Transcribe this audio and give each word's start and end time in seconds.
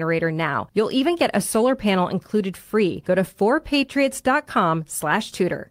generator 0.00 0.32
now. 0.32 0.68
You'll 0.74 0.92
even 0.92 1.16
get 1.16 1.30
a 1.34 1.40
solar 1.40 1.76
panel 1.76 2.08
included 2.08 2.56
free. 2.56 3.02
Go 3.06 3.14
to 3.14 3.22
4patriots.com 3.22 4.84
slash 4.86 5.32
tudor. 5.32 5.70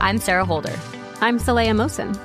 I'm 0.00 0.16
Sarah 0.18 0.46
Holder. 0.46 0.74
I'm 1.20 1.38
Saleha 1.38 1.72
Mohsin. 1.72 2.18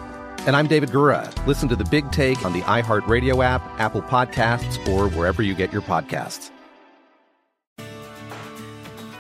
And 0.48 0.56
I'm 0.56 0.66
David 0.66 0.92
Gura. 0.92 1.30
Listen 1.45 1.68
to 1.68 1.76
the 1.76 1.84
big 1.84 2.09
take 2.09 2.45
on 2.45 2.54
the 2.54 2.62
iHeartRadio 2.62 3.44
app, 3.44 3.62
Apple 3.81 4.02
Podcasts, 4.02 4.88
or 4.88 5.09
wherever 5.09 5.42
you 5.42 5.54
get 5.54 5.73
your 5.73 5.81
podcasts. 5.81 6.52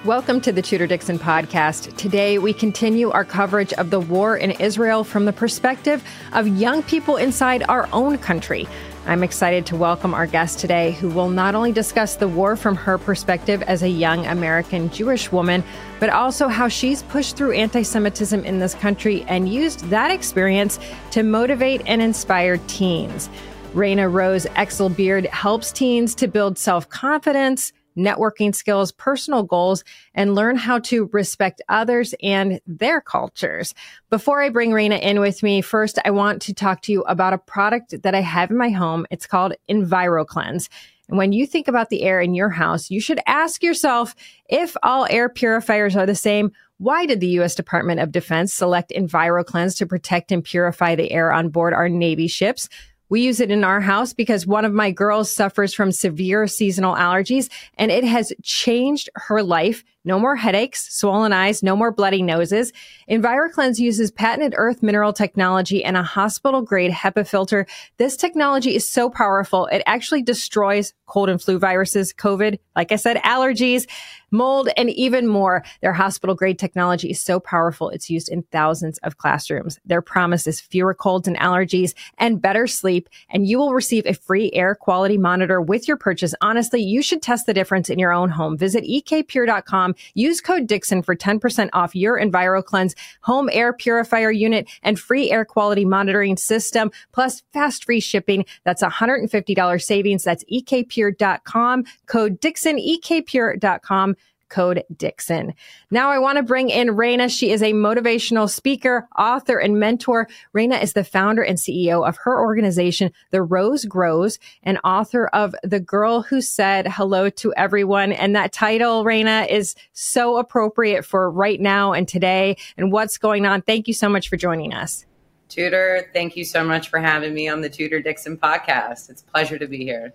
Welcome 0.05 0.39
to 0.39 0.53
the 0.53 0.61
Tudor 0.61 0.87
Dixon 0.87 1.19
podcast. 1.19 1.97
Today, 1.97 2.37
we 2.37 2.53
continue 2.53 3.09
our 3.11 3.25
coverage 3.25 3.73
of 3.73 3.89
the 3.89 3.99
war 3.99 4.37
in 4.37 4.51
Israel 4.51 5.03
from 5.03 5.25
the 5.25 5.33
perspective 5.33 6.01
of 6.31 6.47
young 6.47 6.81
people 6.83 7.17
inside 7.17 7.63
our 7.67 7.89
own 7.91 8.17
country. 8.19 8.67
I'm 9.07 9.21
excited 9.21 9.67
to 9.67 9.75
welcome 9.75 10.15
our 10.15 10.25
guest 10.25 10.57
today, 10.57 10.93
who 10.93 11.09
will 11.09 11.29
not 11.29 11.53
only 11.53 11.71
discuss 11.71 12.15
the 12.15 12.27
war 12.27 12.55
from 12.55 12.75
her 12.75 12.97
perspective 12.97 13.61
as 13.61 13.83
a 13.83 13.89
young 13.89 14.25
American 14.25 14.89
Jewish 14.89 15.31
woman, 15.31 15.63
but 15.99 16.09
also 16.09 16.47
how 16.47 16.67
she's 16.67 17.03
pushed 17.03 17.37
through 17.37 17.51
anti 17.51 17.83
Semitism 17.83 18.43
in 18.43 18.57
this 18.57 18.73
country 18.73 19.23
and 19.27 19.47
used 19.47 19.81
that 19.91 20.09
experience 20.09 20.79
to 21.11 21.21
motivate 21.21 21.83
and 21.85 22.01
inspire 22.01 22.57
teens. 22.65 23.29
Rayna 23.75 24.11
Rose 24.11 24.47
Exelbierd 24.55 25.27
helps 25.27 25.71
teens 25.71 26.15
to 26.15 26.27
build 26.27 26.57
self 26.57 26.89
confidence 26.89 27.73
networking 27.97 28.53
skills, 28.53 28.91
personal 28.91 29.43
goals, 29.43 29.83
and 30.13 30.35
learn 30.35 30.55
how 30.55 30.79
to 30.79 31.09
respect 31.13 31.61
others 31.69 32.13
and 32.21 32.59
their 32.67 33.01
cultures. 33.01 33.73
Before 34.09 34.41
I 34.41 34.49
bring 34.49 34.71
Rayna 34.71 35.01
in 35.01 35.19
with 35.19 35.43
me, 35.43 35.61
first, 35.61 35.99
I 36.03 36.11
want 36.11 36.41
to 36.43 36.53
talk 36.53 36.81
to 36.83 36.91
you 36.91 37.01
about 37.03 37.33
a 37.33 37.37
product 37.37 38.01
that 38.03 38.15
I 38.15 38.21
have 38.21 38.51
in 38.51 38.57
my 38.57 38.69
home. 38.69 39.05
It's 39.09 39.27
called 39.27 39.53
EnviroKlenz. 39.69 40.69
And 41.07 41.17
when 41.17 41.33
you 41.33 41.45
think 41.45 41.67
about 41.67 41.89
the 41.89 42.03
air 42.03 42.19
in 42.19 42.33
your 42.33 42.49
house, 42.49 42.89
you 42.89 42.99
should 42.99 43.19
ask 43.27 43.61
yourself 43.61 44.15
if 44.49 44.75
all 44.81 45.05
air 45.09 45.29
purifiers 45.29 45.95
are 45.95 46.05
the 46.05 46.15
same. 46.15 46.51
Why 46.77 47.05
did 47.05 47.19
the 47.19 47.27
U.S. 47.27 47.55
Department 47.55 47.99
of 47.99 48.11
Defense 48.11 48.53
select 48.53 48.91
EnviroKlenz 48.91 49.77
to 49.77 49.85
protect 49.85 50.31
and 50.31 50.43
purify 50.43 50.95
the 50.95 51.11
air 51.11 51.31
on 51.31 51.49
board 51.49 51.73
our 51.73 51.87
Navy 51.87 52.27
ships? 52.27 52.69
We 53.09 53.21
use 53.21 53.39
it 53.39 53.51
in 53.51 53.63
our 53.63 53.81
house 53.81 54.13
because 54.13 54.47
one 54.47 54.65
of 54.65 54.73
my 54.73 54.91
girls 54.91 55.31
suffers 55.31 55.73
from 55.73 55.91
severe 55.91 56.47
seasonal 56.47 56.95
allergies 56.95 57.49
and 57.77 57.91
it 57.91 58.03
has 58.03 58.33
changed 58.43 59.09
her 59.15 59.43
life 59.43 59.83
no 60.05 60.19
more 60.19 60.35
headaches, 60.35 60.87
swollen 60.95 61.33
eyes, 61.33 61.63
no 61.63 61.75
more 61.75 61.91
bloody 61.91 62.21
noses. 62.21 62.71
EnviroKlenz 63.09 63.79
uses 63.79 64.11
patented 64.11 64.53
earth 64.57 64.83
mineral 64.83 65.13
technology 65.13 65.83
and 65.83 65.97
a 65.97 66.03
hospital 66.03 66.61
grade 66.61 66.91
HEPA 66.91 67.27
filter. 67.27 67.65
This 67.97 68.15
technology 68.15 68.75
is 68.75 68.87
so 68.87 69.09
powerful. 69.09 69.65
It 69.67 69.83
actually 69.85 70.21
destroys 70.21 70.93
cold 71.07 71.29
and 71.29 71.41
flu 71.41 71.59
viruses, 71.59 72.13
COVID, 72.13 72.59
like 72.75 72.91
I 72.91 72.95
said, 72.95 73.17
allergies, 73.17 73.87
mold, 74.31 74.69
and 74.77 74.89
even 74.91 75.27
more. 75.27 75.63
Their 75.81 75.93
hospital 75.93 76.35
grade 76.35 76.59
technology 76.59 77.09
is 77.09 77.21
so 77.21 77.39
powerful. 77.39 77.89
It's 77.89 78.09
used 78.09 78.29
in 78.29 78.43
thousands 78.51 78.97
of 78.99 79.17
classrooms. 79.17 79.79
Their 79.85 80.01
promise 80.01 80.47
is 80.47 80.59
fewer 80.59 80.93
colds 80.93 81.27
and 81.27 81.37
allergies 81.37 81.93
and 82.17 82.41
better 82.41 82.67
sleep. 82.67 83.09
And 83.29 83.47
you 83.47 83.57
will 83.57 83.73
receive 83.73 84.05
a 84.05 84.13
free 84.13 84.51
air 84.53 84.75
quality 84.75 85.17
monitor 85.17 85.61
with 85.61 85.87
your 85.87 85.97
purchase. 85.97 86.35
Honestly, 86.41 86.81
you 86.81 87.01
should 87.01 87.21
test 87.21 87.45
the 87.45 87.53
difference 87.53 87.89
in 87.89 87.99
your 87.99 88.11
own 88.11 88.29
home. 88.29 88.57
Visit 88.57 88.83
ekpure.com 88.83 89.94
Use 90.13 90.41
code 90.41 90.67
Dixon 90.67 91.01
for 91.01 91.15
10% 91.15 91.69
off 91.73 91.95
your 91.95 92.19
EnviroKlenz 92.19 92.95
home 93.21 93.49
air 93.51 93.73
purifier 93.73 94.31
unit 94.31 94.69
and 94.83 94.99
free 94.99 95.31
air 95.31 95.45
quality 95.45 95.85
monitoring 95.85 96.37
system, 96.37 96.91
plus 97.13 97.43
fast 97.53 97.85
free 97.85 97.99
shipping. 97.99 98.45
That's 98.63 98.83
$150 98.83 99.81
savings. 99.81 100.23
That's 100.23 100.43
ekpure.com. 100.45 101.83
Code 102.07 102.39
Dixon, 102.39 102.77
ekpure.com 102.77 104.15
code 104.49 104.83
Dixon. 104.95 105.53
Now 105.91 106.09
I 106.09 106.19
want 106.19 106.37
to 106.37 106.43
bring 106.43 106.69
in 106.69 106.89
Rayna. 106.89 107.29
She 107.29 107.51
is 107.51 107.61
a 107.61 107.73
motivational 107.73 108.49
speaker, 108.49 109.07
author, 109.17 109.57
and 109.57 109.79
mentor. 109.79 110.27
Rayna 110.55 110.81
is 110.81 110.93
the 110.93 111.03
founder 111.03 111.41
and 111.41 111.57
CEO 111.57 112.07
of 112.07 112.17
her 112.23 112.39
organization, 112.39 113.11
The 113.31 113.41
Rose 113.41 113.85
Grows, 113.85 114.39
and 114.63 114.79
author 114.83 115.27
of 115.27 115.55
The 115.63 115.79
Girl 115.79 116.21
Who 116.21 116.41
Said 116.41 116.87
Hello 116.87 117.29
to 117.29 117.53
Everyone. 117.55 118.11
And 118.11 118.35
that 118.35 118.53
title, 118.53 119.03
Rayna, 119.03 119.47
is 119.49 119.75
so 119.93 120.37
appropriate 120.37 121.05
for 121.05 121.29
right 121.29 121.59
now 121.59 121.93
and 121.93 122.07
today 122.07 122.57
and 122.77 122.91
what's 122.91 123.17
going 123.17 123.45
on. 123.45 123.61
Thank 123.61 123.87
you 123.87 123.93
so 123.93 124.09
much 124.09 124.29
for 124.29 124.37
joining 124.37 124.73
us. 124.73 125.05
Tudor, 125.47 126.09
thank 126.13 126.35
you 126.35 126.43
so 126.43 126.63
much 126.63 126.89
for 126.89 126.99
having 126.99 127.33
me 127.33 127.47
on 127.47 127.61
the 127.61 127.69
Tudor 127.69 128.01
Dixon 128.01 128.37
podcast. 128.37 129.09
It's 129.09 129.21
a 129.21 129.25
pleasure 129.25 129.59
to 129.59 129.67
be 129.67 129.83
here. 129.83 130.13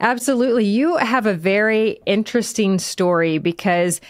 Absolutely. 0.00 0.64
You 0.64 0.96
have 0.96 1.26
a 1.26 1.34
very 1.34 2.00
interesting 2.06 2.78
story 2.78 3.38
because 3.38 4.00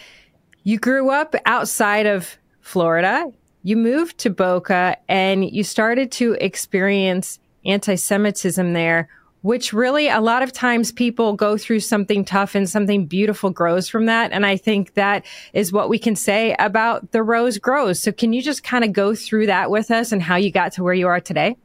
you 0.63 0.79
grew 0.79 1.11
up 1.11 1.35
outside 1.45 2.07
of 2.07 2.39
Florida. 2.61 3.31
You 3.63 3.77
moved 3.77 4.19
to 4.19 4.31
Boca 4.31 4.97
and 5.09 5.49
you 5.49 5.63
started 5.63 6.11
to 6.13 6.33
experience 6.41 7.39
anti 7.65 7.95
Semitism 7.95 8.73
there, 8.73 9.09
which 9.43 9.73
really 9.73 10.09
a 10.09 10.21
lot 10.21 10.43
of 10.43 10.53
times 10.53 10.91
people 10.91 11.35
go 11.35 11.57
through 11.59 11.81
something 11.81 12.25
tough 12.25 12.55
and 12.55 12.69
something 12.69 13.07
beautiful 13.07 13.51
grows 13.51 13.89
from 13.89 14.07
that. 14.07 14.33
And 14.33 14.47
I 14.47 14.57
think 14.57 14.95
that 14.95 15.25
is 15.53 15.73
what 15.73 15.89
we 15.89 15.99
can 15.99 16.17
say 16.17 16.57
about 16.59 17.13
the 17.13 17.23
rose 17.23 17.59
grows. 17.59 18.01
So, 18.01 18.11
can 18.11 18.33
you 18.33 18.43
just 18.43 18.65
kind 18.65 18.85
of 18.85 18.93
go 18.93 19.15
through 19.15 19.47
that 19.47 19.71
with 19.71 19.91
us 19.91 20.13
and 20.13 20.23
how 20.23 20.37
you 20.37 20.51
got 20.51 20.73
to 20.73 20.83
where 20.83 20.95
you 20.95 21.09
are 21.09 21.21
today? 21.21 21.57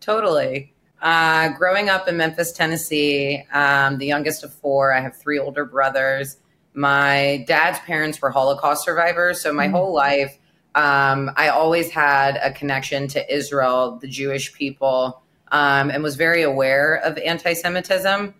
Totally. 0.00 0.72
Uh, 1.00 1.50
growing 1.50 1.88
up 1.88 2.08
in 2.08 2.16
Memphis, 2.16 2.52
Tennessee, 2.52 3.44
um, 3.52 3.98
the 3.98 4.06
youngest 4.06 4.42
of 4.42 4.52
four, 4.52 4.92
I 4.92 5.00
have 5.00 5.16
three 5.16 5.38
older 5.38 5.64
brothers. 5.64 6.38
My 6.74 7.44
dad's 7.46 7.78
parents 7.80 8.20
were 8.20 8.30
Holocaust 8.30 8.84
survivors. 8.84 9.40
So 9.40 9.52
my 9.52 9.66
mm-hmm. 9.66 9.74
whole 9.74 9.94
life, 9.94 10.36
um, 10.74 11.30
I 11.36 11.48
always 11.48 11.90
had 11.90 12.36
a 12.42 12.52
connection 12.52 13.08
to 13.08 13.34
Israel, 13.34 13.98
the 14.00 14.08
Jewish 14.08 14.52
people, 14.52 15.22
um, 15.52 15.90
and 15.90 16.02
was 16.02 16.16
very 16.16 16.42
aware 16.42 16.96
of 16.96 17.16
anti 17.18 17.52
Semitism. 17.52 18.34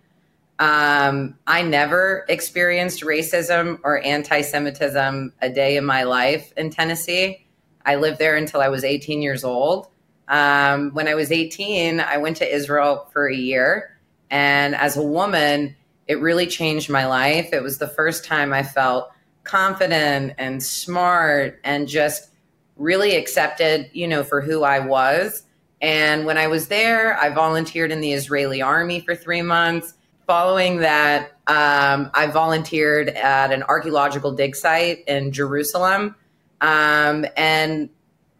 Um, 0.59 1.37
I 1.47 1.61
never 1.61 2.25
experienced 2.27 3.01
racism 3.01 3.79
or 3.83 4.03
anti 4.03 4.41
Semitism 4.41 5.33
a 5.41 5.49
day 5.49 5.77
in 5.77 5.85
my 5.85 6.03
life 6.03 6.53
in 6.57 6.69
Tennessee. 6.69 7.45
I 7.85 7.95
lived 7.95 8.19
there 8.19 8.35
until 8.35 8.59
I 8.59 8.67
was 8.67 8.83
18 8.83 9.21
years 9.21 9.43
old. 9.45 9.87
Um, 10.29 10.91
when 10.91 11.07
I 11.07 11.15
was 11.15 11.31
18, 11.31 11.99
I 11.99 12.17
went 12.17 12.37
to 12.37 12.55
Israel 12.55 13.09
for 13.11 13.27
a 13.27 13.35
year. 13.35 13.97
And 14.29 14.75
as 14.75 14.95
a 14.95 15.03
woman, 15.03 15.75
it 16.07 16.21
really 16.21 16.47
changed 16.47 16.89
my 16.89 17.05
life. 17.05 17.49
It 17.51 17.63
was 17.63 17.79
the 17.79 17.87
first 17.87 18.23
time 18.23 18.53
I 18.53 18.63
felt 18.63 19.11
confident 19.43 20.33
and 20.37 20.61
smart 20.61 21.59
and 21.63 21.87
just 21.87 22.29
really 22.77 23.15
accepted, 23.15 23.89
you 23.93 24.07
know, 24.07 24.23
for 24.23 24.41
who 24.41 24.63
I 24.63 24.79
was. 24.79 25.43
And 25.81 26.25
when 26.25 26.37
I 26.37 26.47
was 26.47 26.67
there, 26.67 27.17
I 27.17 27.29
volunteered 27.29 27.91
in 27.91 28.01
the 28.01 28.13
Israeli 28.13 28.61
army 28.61 28.99
for 28.99 29.15
three 29.15 29.41
months. 29.41 29.93
Following 30.27 30.77
that, 30.77 31.31
um, 31.47 32.11
I 32.13 32.27
volunteered 32.31 33.09
at 33.09 33.51
an 33.51 33.63
archaeological 33.63 34.31
dig 34.33 34.55
site 34.55 35.03
in 35.07 35.31
Jerusalem. 35.31 36.15
Um, 36.61 37.25
and 37.35 37.89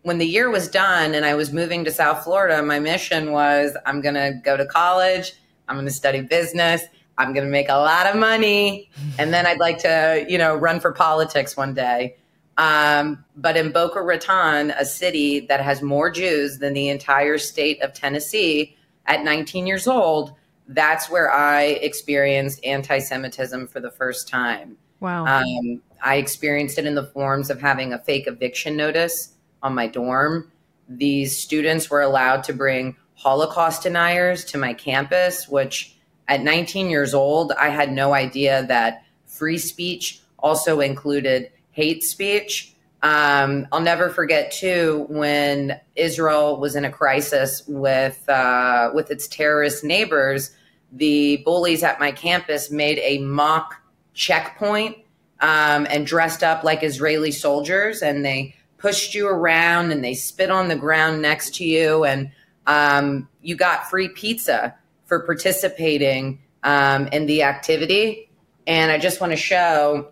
when 0.03 0.17
the 0.17 0.25
year 0.25 0.49
was 0.49 0.67
done 0.67 1.13
and 1.13 1.25
I 1.25 1.35
was 1.35 1.51
moving 1.51 1.83
to 1.85 1.91
South 1.91 2.23
Florida, 2.23 2.61
my 2.63 2.79
mission 2.79 3.31
was 3.31 3.75
I'm 3.85 4.01
going 4.01 4.15
to 4.15 4.39
go 4.43 4.55
to 4.55 4.65
college, 4.65 5.33
I'm 5.67 5.75
going 5.75 5.87
to 5.87 5.93
study 5.93 6.21
business, 6.21 6.83
I'm 7.17 7.33
going 7.33 7.45
to 7.45 7.51
make 7.51 7.69
a 7.69 7.75
lot 7.75 8.07
of 8.07 8.15
money, 8.15 8.89
and 9.17 9.33
then 9.33 9.45
I'd 9.45 9.59
like 9.59 9.79
to, 9.79 10.25
you 10.29 10.37
know, 10.37 10.55
run 10.55 10.79
for 10.79 10.93
politics 10.93 11.57
one 11.57 11.73
day. 11.73 12.15
Um, 12.57 13.23
but 13.35 13.55
in 13.55 13.71
Boca 13.71 14.01
Raton, 14.01 14.71
a 14.71 14.85
city 14.85 15.41
that 15.41 15.61
has 15.61 15.81
more 15.81 16.09
Jews 16.09 16.59
than 16.59 16.73
the 16.73 16.89
entire 16.89 17.37
state 17.37 17.81
of 17.81 17.93
Tennessee, 17.93 18.75
at 19.05 19.23
19 19.23 19.65
years 19.65 19.87
old, 19.87 20.33
that's 20.67 21.09
where 21.09 21.31
I 21.31 21.63
experienced 21.63 22.63
anti 22.63 22.99
Semitism 22.99 23.67
for 23.67 23.79
the 23.79 23.91
first 23.91 24.27
time. 24.27 24.77
Wow. 24.99 25.25
Um, 25.25 25.81
I 26.03 26.15
experienced 26.17 26.77
it 26.77 26.85
in 26.85 26.95
the 26.95 27.05
forms 27.05 27.49
of 27.49 27.59
having 27.59 27.91
a 27.91 27.99
fake 27.99 28.27
eviction 28.27 28.77
notice 28.77 29.33
on 29.61 29.75
my 29.75 29.87
dorm. 29.87 30.51
These 30.87 31.37
students 31.37 31.89
were 31.89 32.01
allowed 32.01 32.43
to 32.45 32.53
bring 32.53 32.95
Holocaust 33.15 33.83
deniers 33.83 34.45
to 34.45 34.57
my 34.57 34.73
campus, 34.73 35.47
which 35.47 35.95
at 36.27 36.41
19 36.41 36.89
years 36.89 37.13
old, 37.13 37.51
I 37.51 37.69
had 37.69 37.91
no 37.91 38.13
idea 38.13 38.65
that 38.67 39.03
free 39.25 39.57
speech 39.57 40.21
also 40.37 40.79
included 40.79 41.51
hate 41.71 42.03
speech. 42.03 42.73
Um, 43.01 43.67
I'll 43.71 43.81
never 43.81 44.09
forget 44.09 44.51
too 44.51 45.05
when 45.09 45.79
Israel 45.95 46.59
was 46.59 46.75
in 46.75 46.85
a 46.85 46.91
crisis 46.91 47.63
with 47.67 48.27
uh, 48.29 48.91
with 48.93 49.09
its 49.11 49.27
terrorist 49.27 49.83
neighbors. 49.83 50.51
The 50.91 51.37
bullies 51.45 51.83
at 51.83 51.99
my 51.99 52.11
campus 52.11 52.71
made 52.71 52.99
a 52.99 53.19
mock 53.19 53.75
checkpoint 54.13 54.97
um, 55.39 55.87
and 55.89 56.05
dressed 56.05 56.43
up 56.43 56.63
like 56.63 56.83
Israeli 56.83 57.31
soldiers, 57.31 58.01
and 58.01 58.25
they 58.25 58.55
pushed 58.79 59.13
you 59.13 59.27
around 59.27 59.91
and 59.91 60.03
they 60.03 60.13
spit 60.13 60.49
on 60.49 60.67
the 60.67 60.75
ground 60.75 61.21
next 61.21 61.55
to 61.55 61.65
you, 61.65 62.03
and 62.03 62.31
um, 62.65 63.27
you 63.41 63.55
got 63.55 63.89
free 63.89 64.09
pizza 64.09 64.75
for 65.05 65.19
participating 65.19 66.39
um, 66.63 67.07
in 67.07 67.25
the 67.25 67.43
activity. 67.43 68.29
And 68.67 68.91
I 68.91 68.97
just 68.97 69.21
want 69.21 69.31
to 69.31 69.37
show 69.37 70.11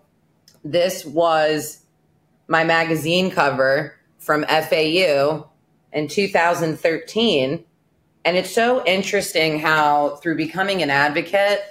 this 0.63 1.05
was 1.05 1.83
my 2.47 2.63
magazine 2.63 3.29
cover 3.31 3.95
from 4.17 4.43
FAU 4.45 5.47
in 5.93 6.07
2013. 6.07 7.63
And 8.25 8.37
it's 8.37 8.51
so 8.51 8.83
interesting 8.85 9.59
how, 9.59 10.17
through 10.17 10.35
becoming 10.35 10.81
an 10.81 10.89
advocate, 10.89 11.61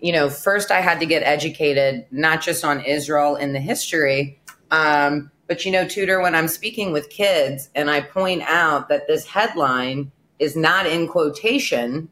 you 0.00 0.12
know, 0.12 0.30
first 0.30 0.70
I 0.70 0.80
had 0.80 1.00
to 1.00 1.06
get 1.06 1.22
educated, 1.22 2.06
not 2.10 2.40
just 2.40 2.64
on 2.64 2.84
Israel 2.84 3.36
and 3.36 3.54
the 3.54 3.60
history, 3.60 4.40
um, 4.70 5.30
but, 5.46 5.64
you 5.64 5.70
know, 5.70 5.86
Tudor, 5.86 6.20
when 6.20 6.34
I'm 6.34 6.48
speaking 6.48 6.92
with 6.92 7.08
kids 7.08 7.70
and 7.74 7.90
I 7.90 8.00
point 8.00 8.42
out 8.42 8.88
that 8.88 9.06
this 9.06 9.26
headline 9.26 10.10
is 10.38 10.56
not 10.56 10.86
in 10.86 11.06
quotation, 11.06 12.08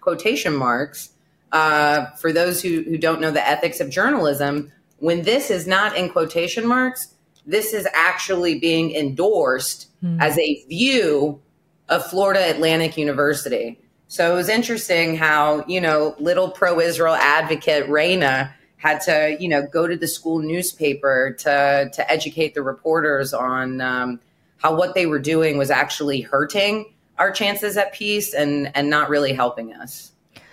quotation 0.00 0.54
marks, 0.54 1.10
uh, 1.52 2.06
for 2.12 2.32
those 2.32 2.62
who, 2.62 2.82
who 2.82 2.98
don't 2.98 3.20
know 3.20 3.30
the 3.30 3.46
ethics 3.46 3.80
of 3.80 3.90
journalism, 3.90 4.72
when 4.98 5.22
this 5.22 5.50
is 5.50 5.66
not 5.66 5.96
in 5.96 6.08
quotation 6.08 6.66
marks, 6.66 7.14
this 7.46 7.72
is 7.72 7.86
actually 7.94 8.58
being 8.58 8.94
endorsed 8.94 9.88
mm. 10.02 10.20
as 10.20 10.38
a 10.38 10.64
view 10.68 11.40
of 11.88 12.04
Florida 12.06 12.50
Atlantic 12.50 12.96
University. 12.96 13.80
So 14.08 14.32
it 14.32 14.34
was 14.34 14.48
interesting 14.48 15.16
how, 15.16 15.64
you 15.66 15.80
know, 15.80 16.14
little 16.18 16.50
pro 16.50 16.80
Israel 16.80 17.14
advocate 17.14 17.86
Rayna 17.86 18.52
had 18.78 19.00
to, 19.02 19.36
you 19.38 19.48
know, 19.48 19.66
go 19.66 19.86
to 19.86 19.96
the 19.96 20.08
school 20.08 20.38
newspaper 20.38 21.34
to, 21.40 21.90
to 21.92 22.10
educate 22.10 22.54
the 22.54 22.62
reporters 22.62 23.34
on 23.34 23.80
um, 23.80 24.20
how 24.58 24.74
what 24.74 24.94
they 24.94 25.06
were 25.06 25.18
doing 25.18 25.58
was 25.58 25.70
actually 25.70 26.20
hurting 26.20 26.92
our 27.18 27.32
chances 27.32 27.76
at 27.76 27.92
peace 27.92 28.32
and, 28.32 28.70
and 28.76 28.88
not 28.88 29.08
really 29.08 29.32
helping 29.32 29.74
us. 29.74 30.12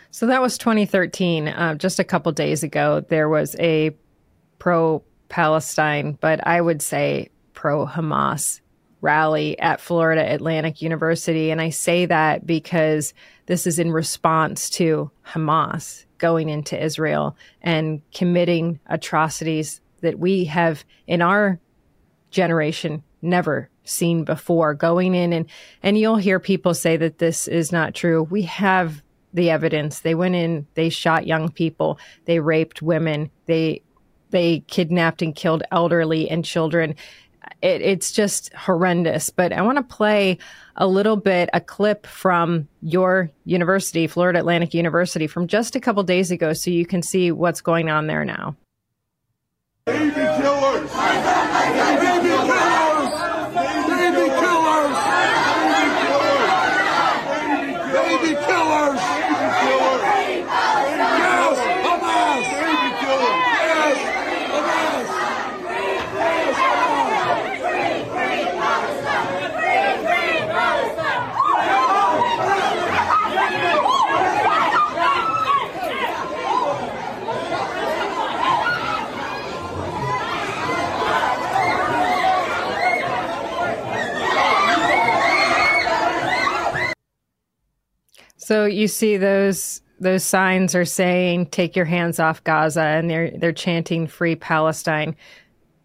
So 0.10 0.26
that 0.28 0.42
was 0.42 0.58
2013. 0.58 1.48
Uh, 1.48 1.76
just 1.76 2.00
a 2.00 2.04
couple 2.04 2.32
days 2.32 2.64
ago, 2.64 3.02
there 3.10 3.30
was 3.30 3.56
a 3.60 3.96
pro 4.60 5.04
Palestine, 5.30 6.18
but 6.20 6.46
I 6.48 6.62
would 6.62 6.82
say 6.82 7.30
pro 7.54 7.86
Hamas 7.86 8.62
rally 9.02 9.60
at 9.60 9.82
Florida 9.82 10.34
Atlantic 10.34 10.82
University. 10.82 11.52
And 11.52 11.62
I 11.62 11.70
say 11.70 12.08
that 12.08 12.48
because 12.48 13.14
this 13.46 13.68
is 13.68 13.78
in 13.78 13.92
response 13.92 14.70
to 14.72 15.12
Hamas 15.28 16.05
going 16.18 16.50
into 16.50 16.82
Israel 16.82 17.36
and 17.62 18.02
committing 18.14 18.80
atrocities 18.88 19.82
that 20.02 20.20
we 20.20 20.46
have 20.46 20.84
in 21.08 21.22
our 21.22 21.60
generation 22.32 23.04
never 23.22 23.70
seen 23.84 24.24
before 24.24 24.74
going 24.74 25.14
in 25.16 25.32
and 25.32 25.46
and 25.82 25.98
you'll 25.98 26.18
hear 26.18 26.40
people 26.40 26.74
say 26.74 26.98
that 26.98 27.20
this 27.20 27.48
is 27.48 27.72
not 27.72 27.94
true 27.94 28.24
we 28.24 28.42
have 28.42 29.02
the 29.36 29.50
evidence. 29.50 30.00
They 30.00 30.16
went 30.16 30.34
in, 30.34 30.66
they 30.74 30.90
shot 30.90 31.28
young 31.28 31.52
people, 31.52 32.00
they 32.24 32.40
raped 32.40 32.82
women, 32.82 33.30
they 33.46 33.84
they 34.32 34.62
kidnapped 34.62 35.22
and 35.22 35.36
killed 35.36 35.64
elderly 35.72 36.30
and 36.30 36.44
children. 36.44 36.96
It, 37.62 37.82
it's 37.82 38.12
just 38.12 38.54
horrendous. 38.54 39.30
But 39.30 39.54
I 39.54 39.62
want 39.62 39.78
to 39.78 39.84
play 39.84 40.38
a 40.76 40.88
little 40.88 41.16
bit, 41.16 41.50
a 41.54 41.62
clip 41.62 42.06
from 42.06 42.68
your 42.82 43.32
university, 43.46 44.08
Florida 44.08 44.40
Atlantic 44.40 44.74
University, 44.74 45.28
from 45.28 45.48
just 45.48 45.76
a 45.76 45.80
couple 45.80 46.04
days 46.04 46.32
ago, 46.32 46.54
so 46.54 46.70
you 46.70 46.86
can 46.86 47.02
see 47.02 47.32
what's 47.32 47.62
going 47.62 47.90
on 47.90 48.08
there 48.08 48.26
now. 48.26 48.56
Baby 49.86 50.12
killers! 50.14 50.92
So 88.46 88.66
you 88.66 88.88
see 88.88 89.18
those 89.18 89.82
those 90.00 90.24
signs 90.24 90.76
are 90.76 90.86
saying 90.86 91.48
take 91.48 91.76
your 91.76 91.86
hands 91.86 92.20
off 92.20 92.44
Gaza 92.44 92.80
and 92.80 93.10
they're 93.10 93.32
they're 93.32 93.52
chanting 93.52 94.06
free 94.06 94.36
Palestine. 94.36 95.16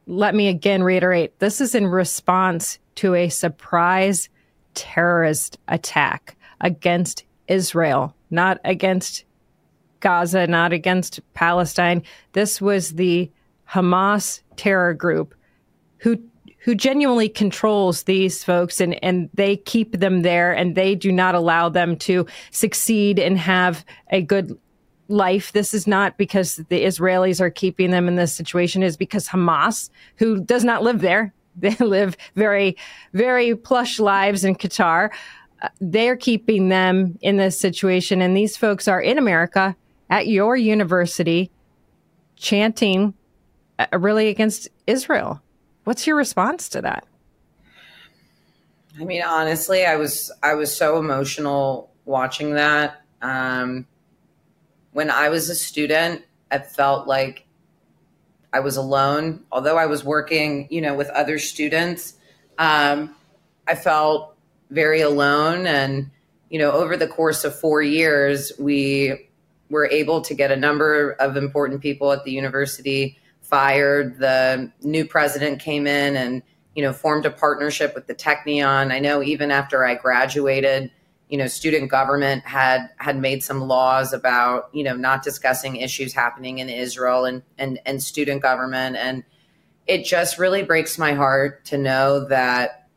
Let 0.06 0.34
me 0.34 0.48
again 0.48 0.82
reiterate 0.82 1.38
this 1.38 1.62
is 1.62 1.74
in 1.74 1.86
response 1.86 2.78
to 2.96 3.14
a 3.14 3.30
surprise 3.30 4.28
terrorist 4.74 5.58
attack 5.68 6.36
against 6.60 7.24
Israel, 7.48 8.14
not 8.28 8.58
against 8.62 9.24
Gaza, 10.00 10.46
not 10.46 10.74
against 10.74 11.20
Palestine. 11.32 12.02
This 12.32 12.60
was 12.60 12.90
the 12.90 13.30
Hamas 13.70 14.42
terror 14.56 14.92
group 14.92 15.34
who 15.96 16.22
who 16.60 16.74
genuinely 16.74 17.28
controls 17.28 18.04
these 18.04 18.44
folks 18.44 18.80
and, 18.80 19.02
and 19.02 19.30
they 19.34 19.56
keep 19.56 19.92
them 19.98 20.22
there 20.22 20.52
and 20.52 20.74
they 20.74 20.94
do 20.94 21.10
not 21.10 21.34
allow 21.34 21.68
them 21.68 21.96
to 21.96 22.26
succeed 22.50 23.18
and 23.18 23.38
have 23.38 23.84
a 24.10 24.22
good 24.22 24.58
life. 25.08 25.52
This 25.52 25.74
is 25.74 25.86
not 25.86 26.16
because 26.18 26.56
the 26.56 26.84
Israelis 26.84 27.40
are 27.40 27.50
keeping 27.50 27.90
them 27.90 28.08
in 28.08 28.16
this 28.16 28.34
situation 28.34 28.82
is 28.82 28.96
because 28.96 29.28
Hamas, 29.28 29.90
who 30.16 30.42
does 30.44 30.64
not 30.64 30.82
live 30.82 31.00
there, 31.00 31.34
they 31.56 31.74
live 31.76 32.16
very, 32.36 32.76
very 33.12 33.56
plush 33.56 33.98
lives 33.98 34.44
in 34.44 34.54
Qatar. 34.54 35.10
Uh, 35.62 35.68
they're 35.80 36.16
keeping 36.16 36.68
them 36.68 37.18
in 37.20 37.36
this 37.36 37.58
situation. 37.58 38.22
And 38.22 38.36
these 38.36 38.56
folks 38.56 38.86
are 38.86 39.00
in 39.00 39.18
America 39.18 39.76
at 40.08 40.26
your 40.26 40.56
university 40.56 41.50
chanting 42.36 43.14
uh, 43.78 43.98
really 43.98 44.28
against 44.28 44.68
Israel. 44.86 45.42
What's 45.90 46.06
your 46.06 46.14
response 46.14 46.68
to 46.68 46.82
that? 46.82 47.04
I 49.00 49.02
mean, 49.02 49.24
honestly, 49.26 49.84
I 49.84 49.96
was 49.96 50.30
I 50.40 50.54
was 50.54 50.72
so 50.72 50.98
emotional 50.98 51.90
watching 52.04 52.54
that. 52.54 53.02
Um, 53.20 53.88
when 54.92 55.10
I 55.10 55.30
was 55.30 55.50
a 55.50 55.54
student, 55.56 56.22
I 56.48 56.60
felt 56.60 57.08
like 57.08 57.44
I 58.52 58.60
was 58.60 58.76
alone. 58.76 59.42
Although 59.50 59.76
I 59.76 59.86
was 59.86 60.04
working, 60.04 60.68
you 60.70 60.80
know, 60.80 60.94
with 60.94 61.08
other 61.10 61.40
students, 61.40 62.14
um, 62.56 63.16
I 63.66 63.74
felt 63.74 64.36
very 64.70 65.00
alone. 65.00 65.66
And, 65.66 66.12
you 66.50 66.60
know, 66.60 66.70
over 66.70 66.96
the 66.96 67.08
course 67.08 67.42
of 67.42 67.58
four 67.58 67.82
years, 67.82 68.52
we 68.60 69.28
were 69.70 69.88
able 69.88 70.20
to 70.20 70.34
get 70.34 70.52
a 70.52 70.56
number 70.56 71.16
of 71.18 71.36
important 71.36 71.80
people 71.80 72.12
at 72.12 72.22
the 72.22 72.30
university 72.30 73.18
fired. 73.50 74.18
The 74.18 74.72
new 74.82 75.04
president 75.04 75.60
came 75.60 75.86
in 75.86 76.16
and, 76.16 76.42
you 76.74 76.82
know, 76.82 76.92
formed 76.92 77.26
a 77.26 77.30
partnership 77.30 77.94
with 77.94 78.06
the 78.06 78.14
Technion. 78.14 78.92
I 78.92 79.00
know 79.00 79.22
even 79.22 79.50
after 79.50 79.84
I 79.84 79.96
graduated, 79.96 80.90
you 81.28 81.36
know, 81.36 81.46
student 81.46 81.90
government 81.90 82.44
had 82.44 82.88
had 82.96 83.18
made 83.18 83.42
some 83.42 83.60
laws 83.60 84.12
about, 84.12 84.70
you 84.72 84.84
know, 84.84 84.94
not 84.94 85.22
discussing 85.22 85.76
issues 85.76 86.14
happening 86.14 86.58
in 86.58 86.68
Israel 86.68 87.24
and 87.24 87.42
and 87.58 87.78
and 87.84 88.02
student 88.02 88.42
government 88.42 88.96
and 88.96 89.24
it 89.90 90.04
just 90.04 90.38
really 90.38 90.62
breaks 90.62 90.98
my 90.98 91.14
heart 91.14 91.64
to 91.64 91.76
know 91.76 92.24
that 92.28 92.88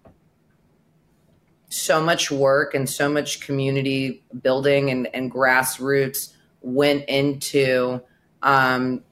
so 1.70 2.00
much 2.00 2.30
work 2.30 2.76
and 2.76 2.88
so 2.88 3.10
much 3.10 3.40
community 3.40 4.24
building 4.44 4.92
and, 4.92 5.08
and 5.16 5.32
grassroots 5.32 6.34
went 6.62 7.04
into 7.10 8.00
um, 8.44 9.04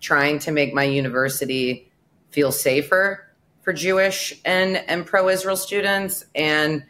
trying 0.00 0.38
to 0.40 0.52
make 0.52 0.74
my 0.74 0.84
university 0.84 1.90
feel 2.30 2.52
safer 2.52 3.26
for 3.62 3.72
Jewish 3.72 4.34
and, 4.44 4.76
and 4.76 5.04
pro 5.04 5.28
Israel 5.28 5.56
students. 5.56 6.24
And 6.34 6.84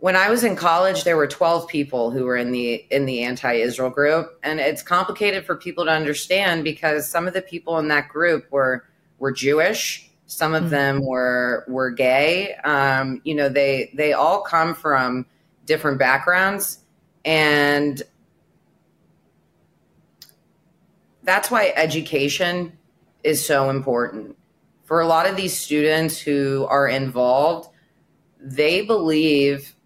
when 0.00 0.16
I 0.16 0.30
was 0.30 0.44
in 0.44 0.56
college, 0.56 1.04
there 1.04 1.16
were 1.16 1.26
12 1.26 1.68
people 1.68 2.10
who 2.10 2.24
were 2.24 2.36
in 2.36 2.52
the 2.52 2.86
in 2.90 3.04
the 3.04 3.22
anti-Israel 3.22 3.90
group, 3.90 4.38
and 4.42 4.58
it's 4.58 4.82
complicated 4.82 5.44
for 5.44 5.56
people 5.56 5.84
to 5.84 5.90
understand 5.90 6.64
because 6.64 7.06
some 7.06 7.28
of 7.28 7.34
the 7.34 7.42
people 7.42 7.78
in 7.78 7.88
that 7.88 8.08
group 8.08 8.50
were 8.50 8.86
were 9.18 9.30
Jewish, 9.30 10.10
some 10.24 10.54
of 10.54 10.62
mm-hmm. 10.62 10.70
them 10.70 11.04
were 11.04 11.66
were 11.68 11.90
gay. 11.90 12.54
Um, 12.64 13.20
you 13.24 13.34
know, 13.34 13.50
they 13.50 13.90
they 13.94 14.14
all 14.14 14.40
come 14.40 14.74
from 14.74 15.26
different 15.66 15.98
backgrounds, 15.98 16.78
and 17.24 18.02
that's 21.30 21.50
why 21.50 21.72
education 21.76 22.76
is 23.22 23.44
so 23.44 23.70
important 23.70 24.36
for 24.84 25.00
a 25.00 25.06
lot 25.06 25.28
of 25.28 25.36
these 25.36 25.56
students 25.56 26.18
who 26.18 26.66
are 26.68 26.88
involved. 26.88 27.70
They 28.40 28.82
believe 28.82 29.76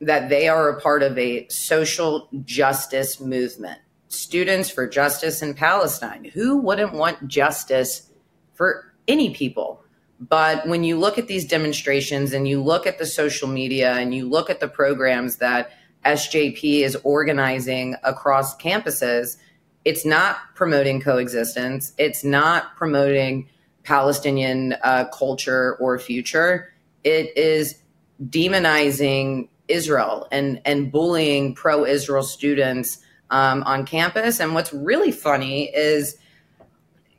that 0.00 0.28
they 0.28 0.48
are 0.48 0.68
a 0.68 0.80
part 0.80 1.02
of 1.02 1.18
a 1.18 1.48
social 1.48 2.28
justice 2.44 3.18
movement. 3.18 3.80
Students 4.06 4.70
for 4.70 4.86
Justice 4.86 5.42
in 5.42 5.54
Palestine. 5.54 6.24
Who 6.32 6.58
wouldn't 6.58 6.92
want 6.92 7.26
justice 7.26 8.10
for 8.54 8.94
any 9.08 9.34
people? 9.34 9.82
But 10.20 10.68
when 10.68 10.84
you 10.84 10.96
look 10.96 11.18
at 11.18 11.26
these 11.26 11.44
demonstrations 11.44 12.32
and 12.32 12.46
you 12.46 12.62
look 12.62 12.86
at 12.86 12.98
the 12.98 13.06
social 13.06 13.48
media 13.48 13.94
and 13.94 14.14
you 14.14 14.28
look 14.28 14.50
at 14.50 14.60
the 14.60 14.68
programs 14.68 15.38
that 15.38 15.72
SJP 16.04 16.82
is 16.82 16.96
organizing 17.02 17.96
across 18.04 18.56
campuses, 18.56 19.38
it's 19.84 20.04
not 20.04 20.36
promoting 20.54 21.00
coexistence. 21.00 21.92
It's 21.98 22.22
not 22.24 22.76
promoting 22.76 23.48
Palestinian 23.82 24.74
uh, 24.82 25.06
culture 25.06 25.76
or 25.76 25.98
future. 25.98 26.72
It 27.04 27.36
is 27.36 27.76
demonizing 28.28 29.48
Israel 29.68 30.28
and 30.30 30.60
and 30.64 30.92
bullying 30.92 31.54
pro-Israel 31.54 32.22
students 32.22 32.98
um, 33.30 33.62
on 33.64 33.84
campus. 33.86 34.38
And 34.38 34.54
what's 34.54 34.72
really 34.72 35.10
funny 35.10 35.74
is, 35.74 36.16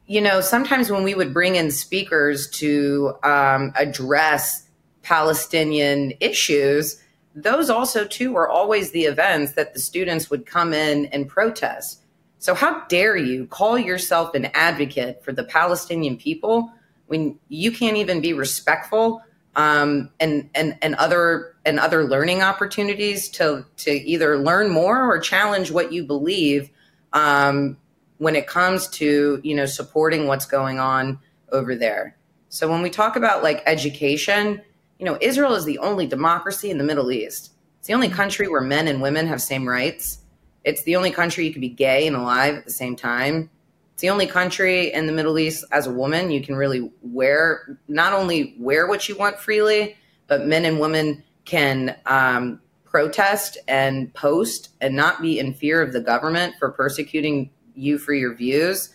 you 0.06 0.22
know, 0.22 0.40
sometimes 0.42 0.92
when 0.92 1.04
we 1.04 1.16
would 1.16 1.34
bring 1.34 1.56
in 1.56 1.72
speakers 1.72 2.50
to 2.52 3.16
um, 3.24 3.74
address 3.76 4.68
Palestinian 5.02 6.14
issues, 6.20 7.02
those 7.36 7.70
also 7.70 8.06
too 8.06 8.32
were 8.32 8.48
always 8.48 8.92
the 8.92 9.04
events 9.04 9.54
that 9.54 9.74
the 9.74 9.80
students 9.80 10.30
would 10.30 10.46
come 10.46 10.74
in 10.74 11.08
and 11.08 11.28
protest. 11.28 12.03
So 12.44 12.54
how 12.54 12.82
dare 12.88 13.16
you 13.16 13.46
call 13.46 13.80
yourself 13.80 14.36
an 14.36 14.50
advocate 14.54 15.24
for 15.24 15.32
the 15.32 15.46
Palestinian 15.46 16.18
people 16.18 16.74
when 17.08 17.40
you 17.48 17.72
can't 17.72 17.96
even 17.96 18.20
be 18.20 18.34
respectful 18.34 19.24
um, 19.56 20.10
and 20.20 20.50
and 20.54 20.78
and 20.82 20.96
other 20.96 21.56
and 21.64 21.80
other 21.80 22.04
learning 22.04 22.42
opportunities 22.42 23.30
to 23.30 23.66
to 23.78 23.92
either 23.92 24.38
learn 24.38 24.70
more 24.70 25.10
or 25.10 25.20
challenge 25.20 25.72
what 25.72 25.94
you 25.94 26.04
believe 26.04 26.70
um, 27.14 27.78
when 28.18 28.36
it 28.36 28.46
comes 28.46 28.90
to 28.90 29.40
you 29.42 29.56
know 29.56 29.66
supporting 29.66 30.28
what's 30.28 30.46
going 30.46 30.80
on 30.80 31.20
over 31.54 31.78
there. 31.78 32.18
So 32.50 32.70
when 32.70 32.82
we 32.82 32.90
talk 32.90 33.16
about 33.16 33.42
like 33.42 33.64
education, 33.66 34.62
you 35.00 35.06
know, 35.06 35.18
Israel 35.22 35.54
is 35.54 35.64
the 35.64 35.78
only 35.78 36.08
democracy 36.08 36.70
in 36.70 36.78
the 36.78 36.84
Middle 36.84 37.10
East. 37.10 37.52
It's 37.80 37.88
the 37.88 37.94
only 37.94 38.10
country 38.10 38.50
where 38.50 38.60
men 38.60 38.90
and 38.90 39.02
women 39.02 39.28
have 39.28 39.42
same 39.42 39.66
rights. 39.66 40.18
It's 40.64 40.84
the 40.84 40.96
only 40.96 41.12
country 41.12 41.46
you 41.46 41.52
can 41.52 41.62
be 41.62 41.70
gay 41.70 42.08
and 42.08 42.16
alive 42.16 42.56
at 42.56 42.66
the 42.66 42.72
same 42.72 42.96
time. 42.96 43.50
It's 43.94 44.02
the 44.02 44.10
only 44.10 44.28
country 44.28 44.92
in 44.92 45.06
the 45.06 45.14
Middle 45.14 45.38
East 45.38 45.66
as 45.72 45.88
a 45.88 45.92
woman 45.92 46.32
you 46.32 46.42
can 46.42 46.56
really 46.56 46.92
wear, 47.02 47.78
not 47.88 48.14
only 48.14 48.56
wear 48.58 48.88
what 48.88 49.08
you 49.08 49.16
want 49.16 49.40
freely, 49.40 49.96
but 50.28 50.48
men 50.48 50.66
and 50.66 50.80
women 50.80 51.24
can 51.46 51.96
um, 52.06 52.60
protest 52.86 53.58
and 53.68 54.14
post 54.14 54.70
and 54.82 54.96
not 54.96 55.22
be 55.22 55.38
in 55.38 55.54
fear 55.54 55.82
of 55.82 55.94
the 55.94 56.00
government 56.00 56.56
for 56.58 56.72
persecuting 56.72 57.52
you 57.76 57.98
for 57.98 58.14
your 58.14 58.34
views. 58.34 58.90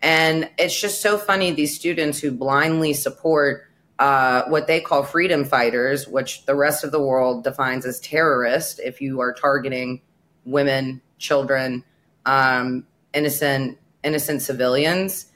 And 0.00 0.50
it's 0.58 0.80
just 0.80 1.00
so 1.00 1.18
funny 1.18 1.52
these 1.52 1.76
students 1.76 2.18
who 2.18 2.32
blindly 2.32 2.92
support 2.94 3.68
uh, 3.98 4.42
what 4.48 4.66
they 4.66 4.80
call 4.80 5.04
freedom 5.04 5.44
fighters, 5.44 6.08
which 6.08 6.44
the 6.46 6.56
rest 6.56 6.82
of 6.82 6.90
the 6.90 7.00
world 7.00 7.44
defines 7.44 7.86
as 7.86 8.00
terrorist 8.00 8.80
if 8.80 9.00
you 9.00 9.20
are 9.20 9.32
targeting 9.32 10.00
women, 10.44 11.00
children, 11.18 11.84
um, 12.26 12.86
innocent 13.14 13.78
innocent 14.02 14.42
civilians. 14.42 15.26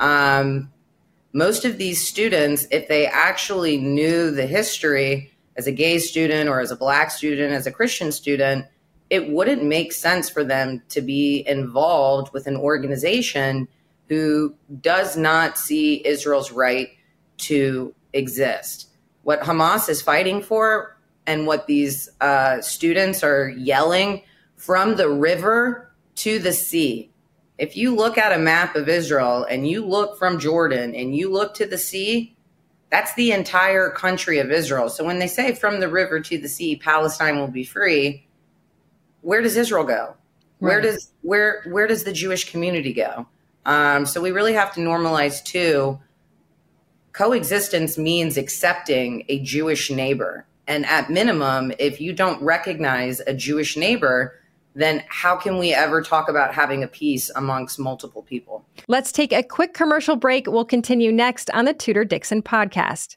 Um, 0.00 0.72
most 1.32 1.64
of 1.64 1.78
these 1.78 2.06
students, 2.06 2.66
if 2.70 2.88
they 2.88 3.06
actually 3.06 3.76
knew 3.76 4.30
the 4.30 4.46
history 4.46 5.32
as 5.56 5.66
a 5.66 5.72
gay 5.72 5.98
student 5.98 6.48
or 6.48 6.60
as 6.60 6.70
a 6.70 6.76
black 6.76 7.10
student, 7.10 7.52
as 7.52 7.66
a 7.66 7.72
Christian 7.72 8.10
student, 8.10 8.66
it 9.10 9.30
wouldn't 9.30 9.62
make 9.62 9.92
sense 9.92 10.28
for 10.28 10.42
them 10.42 10.82
to 10.88 11.00
be 11.00 11.44
involved 11.46 12.32
with 12.32 12.46
an 12.46 12.56
organization 12.56 13.68
who 14.08 14.54
does 14.80 15.16
not 15.16 15.58
see 15.58 16.04
Israel's 16.06 16.50
right 16.50 16.88
to 17.38 17.94
exist. 18.12 18.88
What 19.22 19.40
Hamas 19.40 19.88
is 19.88 20.02
fighting 20.02 20.42
for 20.42 20.96
and 21.26 21.46
what 21.46 21.66
these 21.66 22.08
uh, 22.20 22.60
students 22.60 23.22
are 23.22 23.48
yelling 23.48 24.22
from 24.56 24.96
the 24.96 25.08
river 25.08 25.92
to 26.16 26.38
the 26.38 26.52
sea 26.52 27.10
if 27.58 27.76
you 27.76 27.94
look 27.94 28.18
at 28.18 28.32
a 28.32 28.38
map 28.38 28.76
of 28.76 28.88
Israel 28.88 29.46
and 29.48 29.68
you 29.68 29.84
look 29.84 30.18
from 30.18 30.38
Jordan 30.38 30.94
and 30.94 31.16
you 31.16 31.32
look 31.32 31.54
to 31.54 31.66
the 31.66 31.78
sea, 31.78 32.36
that's 32.90 33.14
the 33.14 33.32
entire 33.32 33.90
country 33.90 34.38
of 34.38 34.50
Israel. 34.50 34.88
So 34.90 35.04
when 35.04 35.18
they 35.18 35.26
say 35.26 35.54
from 35.54 35.80
the 35.80 35.88
river 35.88 36.20
to 36.20 36.38
the 36.38 36.48
sea, 36.48 36.76
Palestine 36.76 37.38
will 37.38 37.48
be 37.48 37.64
free, 37.64 38.26
where 39.22 39.40
does 39.40 39.56
Israel 39.56 39.84
go? 39.84 40.14
Right. 40.60 40.70
Where 40.70 40.80
does 40.80 41.12
where 41.22 41.62
where 41.70 41.86
does 41.86 42.04
the 42.04 42.12
Jewish 42.12 42.50
community 42.50 42.92
go? 42.92 43.26
Um, 43.64 44.06
so 44.06 44.20
we 44.20 44.30
really 44.30 44.54
have 44.54 44.72
to 44.74 44.80
normalize 44.80 45.42
too. 45.42 45.98
Coexistence 47.12 47.98
means 47.98 48.36
accepting 48.36 49.24
a 49.28 49.40
Jewish 49.40 49.90
neighbor, 49.90 50.46
and 50.66 50.86
at 50.86 51.10
minimum, 51.10 51.72
if 51.78 52.00
you 52.00 52.12
don't 52.12 52.40
recognize 52.42 53.20
a 53.20 53.34
Jewish 53.34 53.76
neighbor, 53.76 54.38
then 54.76 55.02
how 55.08 55.36
can 55.36 55.58
we 55.58 55.72
ever 55.72 56.02
talk 56.02 56.28
about 56.28 56.54
having 56.54 56.82
a 56.82 56.88
peace 56.88 57.30
amongst 57.34 57.78
multiple 57.78 58.22
people? 58.22 58.64
Let's 58.88 59.10
take 59.10 59.32
a 59.32 59.42
quick 59.42 59.72
commercial 59.72 60.16
break. 60.16 60.46
We'll 60.46 60.66
continue 60.66 61.10
next 61.10 61.50
on 61.50 61.64
the 61.64 61.74
Tudor 61.74 62.04
Dixon 62.04 62.42
podcast. 62.42 63.16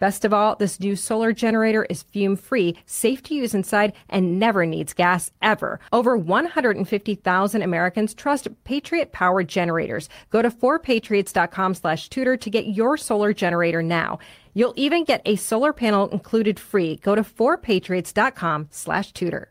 Best 0.00 0.24
of 0.24 0.34
all, 0.34 0.56
this 0.56 0.80
new 0.80 0.96
solar 0.96 1.32
generator 1.32 1.84
is 1.88 2.02
fume 2.02 2.34
free, 2.34 2.76
safe 2.84 3.22
to 3.22 3.34
use 3.34 3.54
inside, 3.54 3.92
and 4.08 4.40
never 4.40 4.66
needs 4.66 4.92
gas 4.92 5.30
ever. 5.40 5.78
Over 5.92 6.16
150,000 6.16 7.62
Americans 7.62 8.12
trust 8.12 8.48
Patriot 8.64 9.12
Power 9.12 9.44
generators. 9.44 10.08
Go 10.30 10.42
to 10.42 10.50
4patriots.com 10.50 11.74
slash 11.74 12.08
tudor 12.08 12.36
to 12.36 12.50
get 12.50 12.66
your 12.66 12.96
solar 12.96 13.32
generator 13.32 13.82
now. 13.82 14.18
You'll 14.52 14.74
even 14.76 15.04
get 15.04 15.22
a 15.24 15.36
solar 15.36 15.72
panel 15.72 16.08
included 16.08 16.58
free. 16.58 16.96
Go 16.96 17.14
to 17.14 17.22
4patriots.com 17.22 18.68
slash 18.70 19.12
tudor. 19.12 19.50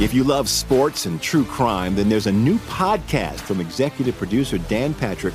If 0.00 0.14
you 0.14 0.22
love 0.22 0.48
sports 0.48 1.06
and 1.06 1.20
true 1.20 1.44
crime, 1.44 1.96
then 1.96 2.08
there's 2.08 2.28
a 2.28 2.32
new 2.32 2.58
podcast 2.60 3.40
from 3.40 3.60
executive 3.60 4.16
producer 4.16 4.58
Dan 4.58 4.94
Patrick 4.94 5.34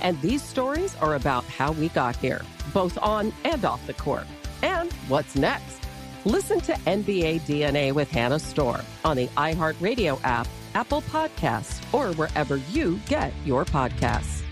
And 0.00 0.20
these 0.20 0.42
stories 0.42 0.96
are 0.96 1.14
about 1.14 1.44
how 1.44 1.72
we 1.72 1.88
got 1.90 2.16
here, 2.16 2.42
both 2.72 2.98
on 2.98 3.32
and 3.44 3.64
off 3.64 3.86
the 3.86 3.94
court. 3.94 4.26
And 4.62 4.92
what's 5.08 5.36
next? 5.36 5.82
Listen 6.24 6.60
to 6.62 6.72
NBA 6.72 7.42
DNA 7.42 7.92
with 7.92 8.10
Hannah 8.10 8.38
Storm 8.38 8.82
on 9.04 9.16
the 9.16 9.28
iHeartRadio 9.28 10.20
app, 10.24 10.46
Apple 10.74 11.02
Podcasts, 11.02 11.82
or 11.94 12.12
wherever 12.14 12.56
you 12.72 13.00
get 13.06 13.32
your 13.44 13.64
podcasts. 13.64 14.42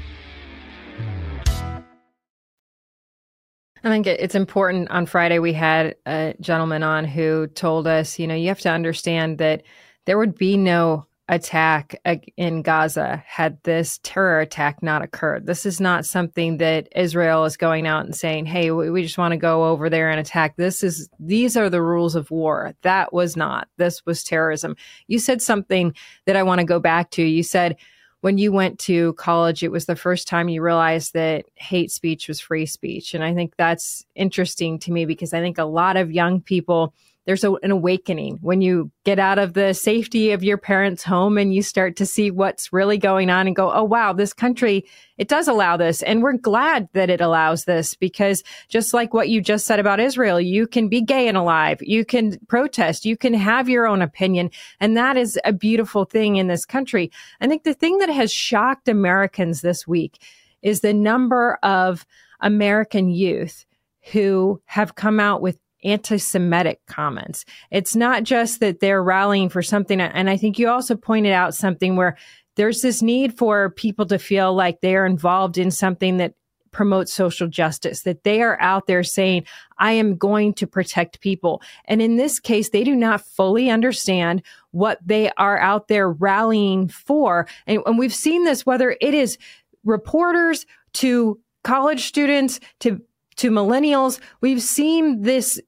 I 3.84 3.88
think 3.88 4.08
it's 4.08 4.34
important. 4.34 4.90
On 4.90 5.06
Friday, 5.06 5.38
we 5.38 5.52
had 5.52 5.94
a 6.06 6.34
gentleman 6.40 6.82
on 6.82 7.04
who 7.04 7.46
told 7.46 7.86
us, 7.86 8.18
you 8.18 8.26
know, 8.26 8.34
you 8.34 8.48
have 8.48 8.60
to 8.60 8.70
understand 8.70 9.38
that 9.38 9.62
there 10.06 10.18
would 10.18 10.36
be 10.36 10.56
no 10.56 11.06
attack 11.28 12.00
in 12.36 12.62
Gaza 12.62 13.22
had 13.26 13.58
this 13.64 13.98
terror 14.04 14.40
attack 14.40 14.82
not 14.82 15.02
occurred. 15.02 15.46
This 15.46 15.66
is 15.66 15.80
not 15.80 16.06
something 16.06 16.58
that 16.58 16.88
Israel 16.94 17.44
is 17.44 17.56
going 17.56 17.86
out 17.86 18.04
and 18.04 18.14
saying, 18.14 18.46
"Hey, 18.46 18.70
we 18.70 19.02
just 19.02 19.18
want 19.18 19.32
to 19.32 19.36
go 19.36 19.64
over 19.64 19.90
there 19.90 20.08
and 20.08 20.20
attack." 20.20 20.56
This 20.56 20.84
is 20.84 21.08
these 21.18 21.56
are 21.56 21.68
the 21.68 21.82
rules 21.82 22.14
of 22.14 22.30
war. 22.30 22.74
That 22.82 23.12
was 23.12 23.36
not. 23.36 23.68
This 23.76 24.06
was 24.06 24.22
terrorism. 24.22 24.76
You 25.08 25.18
said 25.18 25.42
something 25.42 25.94
that 26.26 26.36
I 26.36 26.44
want 26.44 26.60
to 26.60 26.66
go 26.66 26.78
back 26.78 27.10
to. 27.12 27.22
You 27.22 27.42
said 27.42 27.76
when 28.20 28.38
you 28.38 28.50
went 28.50 28.78
to 28.80 29.12
college, 29.14 29.62
it 29.62 29.70
was 29.70 29.86
the 29.86 29.96
first 29.96 30.26
time 30.26 30.48
you 30.48 30.62
realized 30.62 31.12
that 31.12 31.44
hate 31.56 31.90
speech 31.90 32.28
was 32.28 32.40
free 32.40 32.66
speech. 32.66 33.14
And 33.14 33.22
I 33.22 33.34
think 33.34 33.54
that's 33.56 34.04
interesting 34.14 34.78
to 34.80 34.92
me 34.92 35.04
because 35.06 35.32
I 35.34 35.40
think 35.40 35.58
a 35.58 35.64
lot 35.64 35.96
of 35.96 36.10
young 36.10 36.40
people 36.40 36.94
there's 37.26 37.44
a, 37.44 37.52
an 37.54 37.72
awakening 37.72 38.38
when 38.40 38.60
you 38.60 38.90
get 39.04 39.18
out 39.18 39.38
of 39.38 39.52
the 39.52 39.74
safety 39.74 40.30
of 40.30 40.44
your 40.44 40.56
parents' 40.56 41.02
home 41.02 41.36
and 41.36 41.52
you 41.52 41.60
start 41.60 41.96
to 41.96 42.06
see 42.06 42.30
what's 42.30 42.72
really 42.72 42.98
going 42.98 43.30
on 43.30 43.46
and 43.48 43.56
go, 43.56 43.72
oh, 43.72 43.82
wow, 43.82 44.12
this 44.12 44.32
country, 44.32 44.84
it 45.18 45.28
does 45.28 45.48
allow 45.48 45.76
this. 45.76 46.02
And 46.02 46.22
we're 46.22 46.34
glad 46.34 46.88
that 46.92 47.10
it 47.10 47.20
allows 47.20 47.64
this 47.64 47.94
because 47.94 48.44
just 48.68 48.94
like 48.94 49.12
what 49.12 49.28
you 49.28 49.40
just 49.40 49.66
said 49.66 49.80
about 49.80 50.00
Israel, 50.00 50.40
you 50.40 50.68
can 50.68 50.88
be 50.88 51.02
gay 51.02 51.26
and 51.26 51.36
alive. 51.36 51.78
You 51.80 52.04
can 52.04 52.38
protest. 52.46 53.04
You 53.04 53.16
can 53.16 53.34
have 53.34 53.68
your 53.68 53.86
own 53.86 54.02
opinion. 54.02 54.50
And 54.78 54.96
that 54.96 55.16
is 55.16 55.38
a 55.44 55.52
beautiful 55.52 56.04
thing 56.04 56.36
in 56.36 56.46
this 56.46 56.64
country. 56.64 57.10
I 57.40 57.48
think 57.48 57.64
the 57.64 57.74
thing 57.74 57.98
that 57.98 58.10
has 58.10 58.32
shocked 58.32 58.88
Americans 58.88 59.62
this 59.62 59.86
week 59.86 60.22
is 60.62 60.80
the 60.80 60.94
number 60.94 61.58
of 61.62 62.06
American 62.40 63.08
youth 63.08 63.66
who 64.12 64.60
have 64.66 64.94
come 64.94 65.18
out 65.18 65.42
with 65.42 65.58
anti 65.84 66.18
Semitic 66.18 66.80
comments. 66.86 67.44
It's 67.70 67.96
not 67.96 68.22
just 68.22 68.60
that 68.60 68.80
they're 68.80 69.02
rallying 69.02 69.48
for 69.48 69.62
something. 69.62 70.00
And 70.00 70.30
I 70.30 70.36
think 70.36 70.58
you 70.58 70.68
also 70.68 70.96
pointed 70.96 71.32
out 71.32 71.54
something 71.54 71.96
where 71.96 72.16
there's 72.56 72.82
this 72.82 73.02
need 73.02 73.36
for 73.36 73.70
people 73.70 74.06
to 74.06 74.18
feel 74.18 74.54
like 74.54 74.80
they 74.80 74.96
are 74.96 75.06
involved 75.06 75.58
in 75.58 75.70
something 75.70 76.16
that 76.16 76.34
promotes 76.76 77.12
social 77.12 77.48
justice, 77.48 78.02
that 78.02 78.22
they 78.22 78.42
are 78.42 78.60
out 78.60 78.86
there 78.86 79.02
saying, 79.02 79.44
I 79.78 79.92
am 79.92 80.16
going 80.16 80.52
to 80.54 80.66
protect 80.66 81.20
people. 81.20 81.62
And 81.86 82.02
in 82.02 82.16
this 82.16 82.38
case, 82.38 82.68
they 82.68 82.84
do 82.84 82.94
not 82.94 83.22
fully 83.22 83.70
understand 83.70 84.42
what 84.72 84.98
they 85.04 85.30
are 85.38 85.58
out 85.58 85.88
there 85.88 86.10
rallying 86.10 86.88
for. 86.88 87.46
And, 87.66 87.80
and 87.86 87.98
we've 87.98 88.14
seen 88.14 88.44
this, 88.44 88.66
whether 88.66 88.94
it 89.00 89.14
is 89.14 89.38
reporters 89.84 90.66
to 90.94 91.40
college 91.64 92.04
students 92.04 92.60
to 92.80 93.00
to 93.36 93.50
millennials, 93.50 94.18
we've 94.40 94.62
seen 94.62 95.22
this 95.22 95.60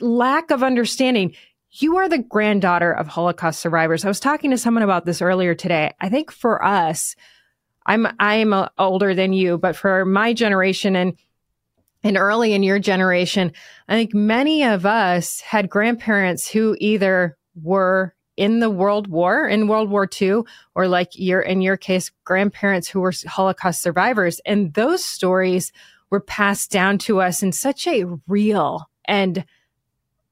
lack 0.00 0.50
of 0.50 0.62
understanding. 0.62 1.34
You 1.70 1.96
are 1.96 2.08
the 2.08 2.18
granddaughter 2.18 2.92
of 2.92 3.08
Holocaust 3.08 3.60
survivors. 3.60 4.04
I 4.04 4.08
was 4.08 4.20
talking 4.20 4.50
to 4.50 4.58
someone 4.58 4.82
about 4.82 5.06
this 5.06 5.22
earlier 5.22 5.54
today. 5.54 5.92
I 6.00 6.08
think 6.08 6.30
for 6.30 6.64
us, 6.64 7.16
I'm 7.86 8.06
I'm 8.18 8.52
uh, 8.52 8.68
older 8.78 9.14
than 9.14 9.32
you, 9.32 9.58
but 9.58 9.76
for 9.76 10.04
my 10.04 10.32
generation 10.32 10.96
and 10.96 11.18
and 12.02 12.18
early 12.18 12.52
in 12.52 12.62
your 12.62 12.78
generation, 12.78 13.52
I 13.88 13.94
think 13.94 14.12
many 14.14 14.62
of 14.62 14.84
us 14.84 15.40
had 15.40 15.70
grandparents 15.70 16.48
who 16.48 16.76
either 16.78 17.38
were 17.54 18.14
in 18.36 18.60
the 18.60 18.68
World 18.68 19.06
War, 19.06 19.48
in 19.48 19.68
World 19.68 19.90
War 19.90 20.08
II, 20.20 20.42
or 20.74 20.86
like 20.88 21.10
your 21.14 21.40
in 21.40 21.60
your 21.60 21.76
case, 21.76 22.10
grandparents 22.24 22.88
who 22.88 23.00
were 23.00 23.12
Holocaust 23.26 23.82
survivors. 23.82 24.40
And 24.44 24.74
those 24.74 25.04
stories 25.04 25.72
were 26.14 26.20
passed 26.20 26.70
down 26.70 26.96
to 26.96 27.20
us 27.20 27.42
in 27.42 27.50
such 27.50 27.88
a 27.88 28.04
real 28.28 28.88
and 29.04 29.44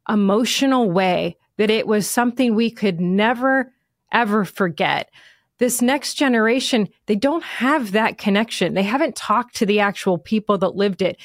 emotional 0.08 0.88
way 0.88 1.36
that 1.56 1.70
it 1.70 1.88
was 1.88 2.08
something 2.08 2.54
we 2.54 2.70
could 2.70 3.00
never, 3.00 3.72
ever 4.12 4.44
forget. 4.44 5.10
This 5.58 5.82
next 5.82 6.14
generation, 6.14 6.88
they 7.06 7.16
don't 7.16 7.42
have 7.42 7.90
that 7.92 8.16
connection. 8.16 8.74
They 8.74 8.84
haven't 8.84 9.16
talked 9.16 9.56
to 9.56 9.66
the 9.66 9.80
actual 9.80 10.18
people 10.18 10.56
that 10.58 10.76
lived 10.76 11.02
it. 11.02 11.20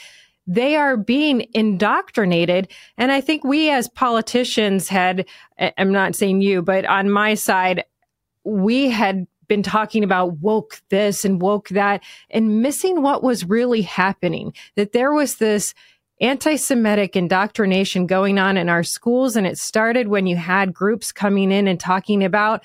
They 0.48 0.76
are 0.76 0.98
being 0.98 1.46
indoctrinated. 1.54 2.72
And 2.98 3.12
I 3.12 3.22
think 3.22 3.44
we 3.44 3.70
as 3.70 3.88
politicians 3.88 4.90
had, 4.90 5.28
I'm 5.78 5.92
not 5.92 6.16
saying 6.16 6.42
you, 6.42 6.64
but 6.64 6.84
on 6.86 7.12
my 7.12 7.36
side, 7.36 7.84
we 8.44 8.90
had 8.90 9.28
been 9.48 9.64
talking 9.64 10.04
about 10.04 10.40
woke 10.40 10.82
this 10.90 11.26
and 11.26 11.42
woke 11.42 11.70
that 11.70 12.04
and 12.30 12.62
missing 12.62 13.02
what 13.02 13.24
was 13.24 13.46
really 13.46 13.82
happening. 13.82 14.54
That 14.76 14.92
there 14.92 15.14
was 15.14 15.36
this 15.36 15.74
anti-Semitic 16.20 17.16
indoctrination 17.16 18.08
going 18.08 18.40
on 18.40 18.58
in 18.58 18.70
our 18.70 18.84
schools. 18.84 19.36
And 19.36 19.46
it 19.46 19.58
started 19.58 20.08
when 20.08 20.28
you 20.28 20.36
had 20.36 20.74
groups 20.74 21.12
coming 21.12 21.52
in 21.52 21.68
and 21.68 21.80
talking 21.80 22.24
about 22.24 22.64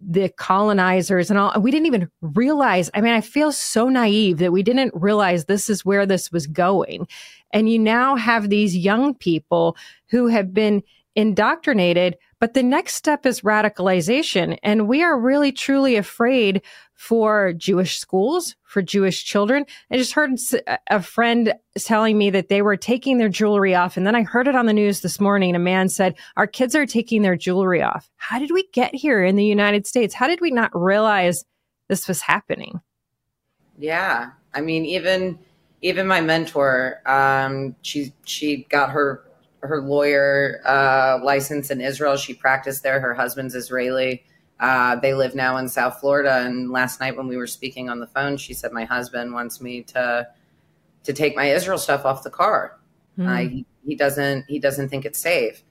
the 0.00 0.28
colonizers 0.28 1.30
and 1.30 1.38
all. 1.38 1.58
We 1.60 1.70
didn't 1.70 1.86
even 1.86 2.10
realize. 2.20 2.90
I 2.94 3.00
mean, 3.00 3.14
I 3.14 3.22
feel 3.22 3.50
so 3.50 3.88
naive 3.88 4.38
that 4.38 4.52
we 4.52 4.62
didn't 4.62 4.92
realize 4.94 5.46
this 5.46 5.70
is 5.70 5.84
where 5.84 6.06
this 6.06 6.30
was 6.30 6.46
going. 6.46 7.08
And 7.52 7.68
you 7.68 7.78
now 7.78 8.14
have 8.14 8.50
these 8.50 8.76
young 8.76 9.14
people 9.14 9.76
who 10.10 10.28
have 10.28 10.52
been 10.52 10.82
indoctrinated, 11.16 12.18
but 12.38 12.52
the 12.52 12.62
next 12.62 12.94
step 12.94 13.24
is 13.24 13.40
radicalization. 13.40 14.58
And 14.62 14.86
we 14.86 15.02
are 15.02 15.18
really 15.18 15.50
truly 15.50 15.96
afraid 15.96 16.60
for 16.92 17.54
Jewish 17.54 17.98
schools, 17.98 18.54
for 18.62 18.82
Jewish 18.82 19.24
children. 19.24 19.64
I 19.90 19.96
just 19.96 20.12
heard 20.12 20.38
a 20.90 21.02
friend 21.02 21.54
telling 21.78 22.18
me 22.18 22.30
that 22.30 22.48
they 22.48 22.60
were 22.60 22.76
taking 22.76 23.16
their 23.16 23.30
jewelry 23.30 23.74
off. 23.74 23.96
And 23.96 24.06
then 24.06 24.14
I 24.14 24.22
heard 24.22 24.46
it 24.46 24.54
on 24.54 24.66
the 24.66 24.72
news 24.72 25.00
this 25.00 25.18
morning. 25.18 25.56
A 25.56 25.58
man 25.58 25.88
said, 25.88 26.14
Our 26.36 26.46
kids 26.46 26.74
are 26.74 26.86
taking 26.86 27.22
their 27.22 27.36
jewelry 27.36 27.82
off. 27.82 28.10
How 28.16 28.38
did 28.38 28.50
we 28.52 28.68
get 28.72 28.94
here 28.94 29.24
in 29.24 29.36
the 29.36 29.44
United 29.44 29.86
States? 29.86 30.14
How 30.14 30.26
did 30.26 30.40
we 30.42 30.50
not 30.50 30.70
realize 30.74 31.44
this 31.88 32.06
was 32.06 32.20
happening? 32.20 32.80
Yeah. 33.78 34.30
I 34.54 34.60
mean, 34.60 34.84
even 34.84 35.38
even 35.82 36.06
my 36.06 36.20
mentor, 36.20 37.00
um, 37.06 37.76
she 37.82 38.12
she 38.24 38.66
got 38.70 38.90
her 38.90 39.25
her 39.66 39.80
lawyer 39.80 40.60
uh, 40.64 41.18
license 41.22 41.70
in 41.70 41.80
Israel. 41.80 42.16
She 42.16 42.34
practiced 42.34 42.82
there. 42.82 43.00
Her 43.00 43.14
husband's 43.14 43.54
Israeli. 43.54 44.24
Uh, 44.58 44.96
they 44.96 45.14
live 45.14 45.34
now 45.34 45.56
in 45.58 45.68
South 45.68 46.00
Florida. 46.00 46.38
And 46.44 46.70
last 46.70 47.00
night 47.00 47.16
when 47.16 47.28
we 47.28 47.36
were 47.36 47.46
speaking 47.46 47.90
on 47.90 48.00
the 48.00 48.06
phone, 48.06 48.36
she 48.36 48.54
said 48.54 48.72
my 48.72 48.84
husband 48.84 49.32
wants 49.32 49.60
me 49.60 49.82
to 49.84 50.28
to 51.04 51.12
take 51.12 51.36
my 51.36 51.46
Israel 51.46 51.78
stuff 51.78 52.04
off 52.04 52.24
the 52.24 52.30
car. 52.30 52.80
Mm. 53.16 53.28
Uh, 53.28 53.48
he, 53.48 53.66
he 53.86 53.94
doesn't 53.94 54.44
he 54.48 54.58
doesn't 54.58 54.88
think 54.88 55.04
it's 55.04 55.18
safe, 55.18 55.62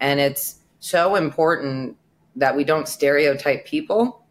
and 0.00 0.20
it's 0.20 0.60
so 0.80 1.14
important 1.16 1.96
that 2.36 2.56
we 2.56 2.64
don't 2.64 2.88
stereotype 2.88 3.64
people 3.66 4.24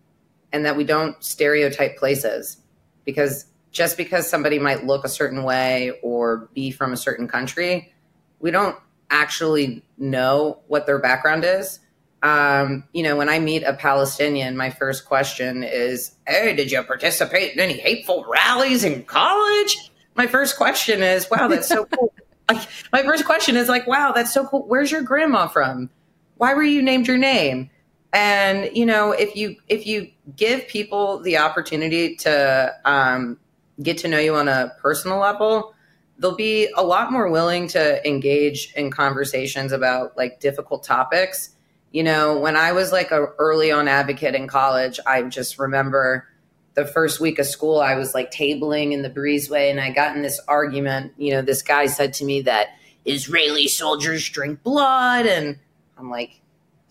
and 0.51 0.65
that 0.65 0.75
we 0.75 0.83
don't 0.83 1.23
stereotype 1.23 1.97
places 1.97 2.57
because 3.05 3.45
just 3.71 3.95
because 3.95 4.29
somebody 4.29 4.59
might 4.59 4.85
look 4.85 5.05
a 5.05 5.09
certain 5.09 5.43
way 5.43 5.91
or 6.03 6.49
be 6.53 6.71
from 6.71 6.91
a 6.91 6.97
certain 6.97 7.27
country, 7.27 7.93
we 8.39 8.51
don't 8.51 8.75
actually 9.11 9.83
know 9.97 10.59
what 10.67 10.87
their 10.87 10.97
background 10.97 11.43
is 11.45 11.79
um, 12.23 12.83
you 12.93 13.01
know, 13.01 13.15
when 13.15 13.29
I 13.29 13.39
meet 13.39 13.63
a 13.63 13.73
Palestinian, 13.73 14.55
my 14.55 14.69
first 14.69 15.05
question 15.05 15.63
is, 15.63 16.13
Hey, 16.27 16.55
did 16.55 16.71
you 16.71 16.81
participate 16.83 17.53
in 17.53 17.59
any 17.59 17.77
hateful 17.77 18.25
rallies 18.29 18.83
in 18.83 19.03
college? 19.03 19.75
My 20.15 20.27
first 20.27 20.57
question 20.57 21.01
is, 21.01 21.29
Wow, 21.31 21.47
that's 21.47 21.67
so 21.67 21.85
cool. 21.85 22.13
like, 22.49 22.67
my 22.93 23.03
first 23.03 23.25
question 23.25 23.55
is 23.57 23.69
like, 23.69 23.87
Wow, 23.87 24.11
that's 24.11 24.33
so 24.33 24.45
cool. 24.45 24.67
Where's 24.67 24.91
your 24.91 25.01
grandma 25.01 25.47
from? 25.47 25.89
Why 26.37 26.53
were 26.53 26.63
you 26.63 26.81
named 26.81 27.07
your 27.07 27.17
name? 27.17 27.69
And 28.13 28.75
you 28.75 28.85
know, 28.85 29.13
if 29.13 29.35
you 29.35 29.55
if 29.67 29.87
you 29.87 30.11
give 30.35 30.67
people 30.67 31.19
the 31.19 31.37
opportunity 31.37 32.15
to 32.17 32.75
um, 32.85 33.39
get 33.81 33.97
to 33.99 34.07
know 34.07 34.19
you 34.19 34.35
on 34.35 34.47
a 34.47 34.73
personal 34.79 35.17
level, 35.17 35.73
they'll 36.21 36.35
be 36.35 36.69
a 36.77 36.83
lot 36.83 37.11
more 37.11 37.29
willing 37.29 37.67
to 37.67 38.07
engage 38.07 38.71
in 38.75 38.89
conversations 38.91 39.73
about 39.73 40.15
like 40.15 40.39
difficult 40.39 40.83
topics 40.83 41.55
you 41.91 42.03
know, 42.03 42.37
when 42.37 42.55
I 42.55 42.71
was 42.71 42.91
like 42.91 43.11
a 43.11 43.27
early 43.37 43.71
on 43.71 43.87
advocate 43.87 44.33
in 44.33 44.47
college, 44.47 44.99
I 45.05 45.23
just 45.23 45.59
remember 45.59 46.27
the 46.73 46.85
first 46.85 47.19
week 47.19 47.37
of 47.37 47.45
school, 47.45 47.81
I 47.81 47.95
was 47.95 48.13
like 48.13 48.31
tabling 48.31 48.93
in 48.93 49.01
the 49.01 49.09
breezeway 49.09 49.69
and 49.69 49.79
I 49.79 49.91
got 49.91 50.15
in 50.15 50.21
this 50.21 50.39
argument. 50.47 51.13
You 51.17 51.33
know, 51.33 51.41
this 51.41 51.61
guy 51.61 51.87
said 51.87 52.13
to 52.15 52.25
me 52.25 52.41
that 52.43 52.69
Israeli 53.03 53.67
soldiers 53.67 54.27
drink 54.29 54.63
blood. 54.63 55.25
And 55.25 55.59
I'm 55.97 56.09
like, 56.09 56.39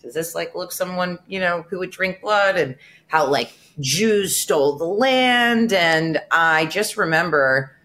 does 0.03 0.13
this 0.13 0.35
like 0.35 0.53
look 0.53 0.71
someone, 0.71 1.17
you 1.27 1.39
know, 1.39 1.63
who 1.63 1.79
would 1.79 1.89
drink 1.89 2.21
blood 2.21 2.57
and 2.57 2.75
how 3.07 3.27
like 3.27 3.51
Jews 3.79 4.37
stole 4.37 4.77
the 4.77 4.85
land? 4.85 5.73
And 5.73 6.21
I 6.29 6.67
just 6.67 6.95
remember 6.95 7.75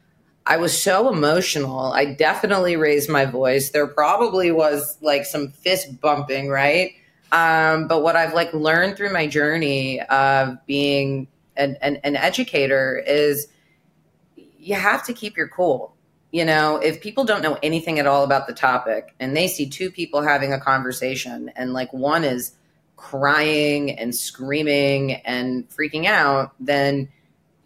I 0.47 0.59
was 0.59 0.81
so 0.81 1.13
emotional. 1.13 1.93
I 1.93 2.05
definitely 2.05 2.77
raised 2.77 3.11
my 3.11 3.25
voice. 3.25 3.71
There 3.71 3.87
probably 3.89 4.53
was 4.53 4.97
like 5.03 5.25
some 5.25 5.49
fist 5.49 6.01
bumping, 6.01 6.49
right? 6.49 6.93
Um, 7.33 7.89
but 7.89 8.03
what 8.03 8.15
I've 8.15 8.33
like 8.33 8.55
learned 8.55 8.97
through 8.97 9.13
my 9.13 9.27
journey 9.27 10.01
of 10.03 10.65
being 10.67 11.27
an, 11.57 11.77
an, 11.83 11.97
an 12.05 12.15
educator 12.15 13.03
is 13.05 13.49
you 14.37 14.77
have 14.77 15.05
to 15.07 15.13
keep 15.13 15.37
your 15.37 15.49
cool. 15.49 15.97
You 16.31 16.45
know, 16.45 16.77
if 16.77 17.01
people 17.01 17.25
don't 17.25 17.43
know 17.43 17.59
anything 17.63 17.99
at 17.99 18.07
all 18.07 18.23
about 18.23 18.47
the 18.47 18.53
topic 18.53 19.15
and 19.19 19.37
they 19.37 19.49
see 19.49 19.69
two 19.69 19.91
people 19.91 20.23
having 20.23 20.53
a 20.53 20.61
conversation 20.61 21.51
and 21.57 21.73
like 21.73 21.93
one 21.93 22.23
is 22.23 22.53
crying 22.95 23.91
and 23.99 24.15
screaming 24.15 25.15
and 25.15 25.69
freaking 25.69 26.07
out, 26.07 26.53
then 26.61 27.09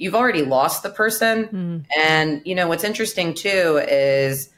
you've 0.01 0.15
already 0.15 0.43
lost 0.43 0.83
the 0.83 0.89
person. 0.89 1.47
Mm. 1.49 1.85
And, 2.03 2.43
you 2.47 2.55
know, 2.55 2.67
what's 2.67 2.85
interesting 2.85 3.35
too 3.35 3.85
is 3.87 4.49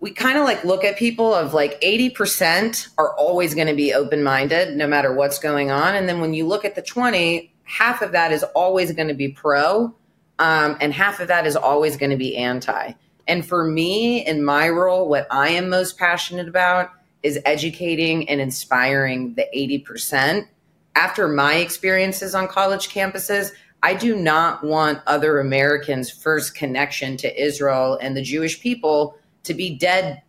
we 0.00 0.10
kind 0.10 0.38
of 0.38 0.44
like 0.44 0.64
look 0.64 0.84
at 0.84 0.96
people 0.96 1.34
of 1.34 1.52
like 1.52 1.78
80% 1.82 2.88
are 2.96 3.14
always 3.16 3.54
going 3.54 3.66
to 3.66 3.74
be 3.74 3.92
open 3.92 4.22
minded 4.22 4.74
no 4.74 4.86
matter 4.86 5.12
what's 5.12 5.38
going 5.38 5.70
on. 5.70 5.94
And 5.94 6.08
then 6.08 6.20
when 6.20 6.32
you 6.32 6.46
look 6.46 6.64
at 6.64 6.74
the 6.74 6.82
20, 6.82 7.52
half 7.64 8.00
of 8.00 8.12
that 8.12 8.32
is 8.32 8.42
always 8.54 8.90
going 8.92 9.08
to 9.08 9.14
be 9.14 9.28
pro, 9.28 9.94
um, 10.38 10.76
and 10.80 10.92
half 10.92 11.20
of 11.20 11.28
that 11.28 11.46
is 11.46 11.54
always 11.54 11.98
going 11.98 12.10
to 12.10 12.16
be 12.16 12.36
anti. 12.36 12.92
And 13.28 13.46
for 13.46 13.64
me, 13.64 14.26
in 14.26 14.44
my 14.44 14.68
role, 14.70 15.08
what 15.08 15.26
I 15.30 15.50
am 15.50 15.68
most 15.68 15.98
passionate 15.98 16.48
about 16.48 16.90
is 17.22 17.38
educating 17.44 18.28
and 18.30 18.40
inspiring 18.40 19.34
the 19.34 19.46
80%. 19.54 20.48
After 20.96 21.28
my 21.28 21.56
experiences 21.56 22.34
on 22.34 22.48
college 22.48 22.88
campuses, 22.88 23.50
I 23.84 23.92
do 23.92 24.16
not 24.16 24.64
want 24.64 25.02
other 25.06 25.38
Americans' 25.40 26.10
first 26.10 26.54
connection 26.54 27.18
to 27.18 27.42
Israel 27.42 27.98
and 28.00 28.16
the 28.16 28.22
Jewish 28.22 28.58
people 28.58 29.18
to 29.42 29.52
be 29.52 29.76
dead 29.76 30.22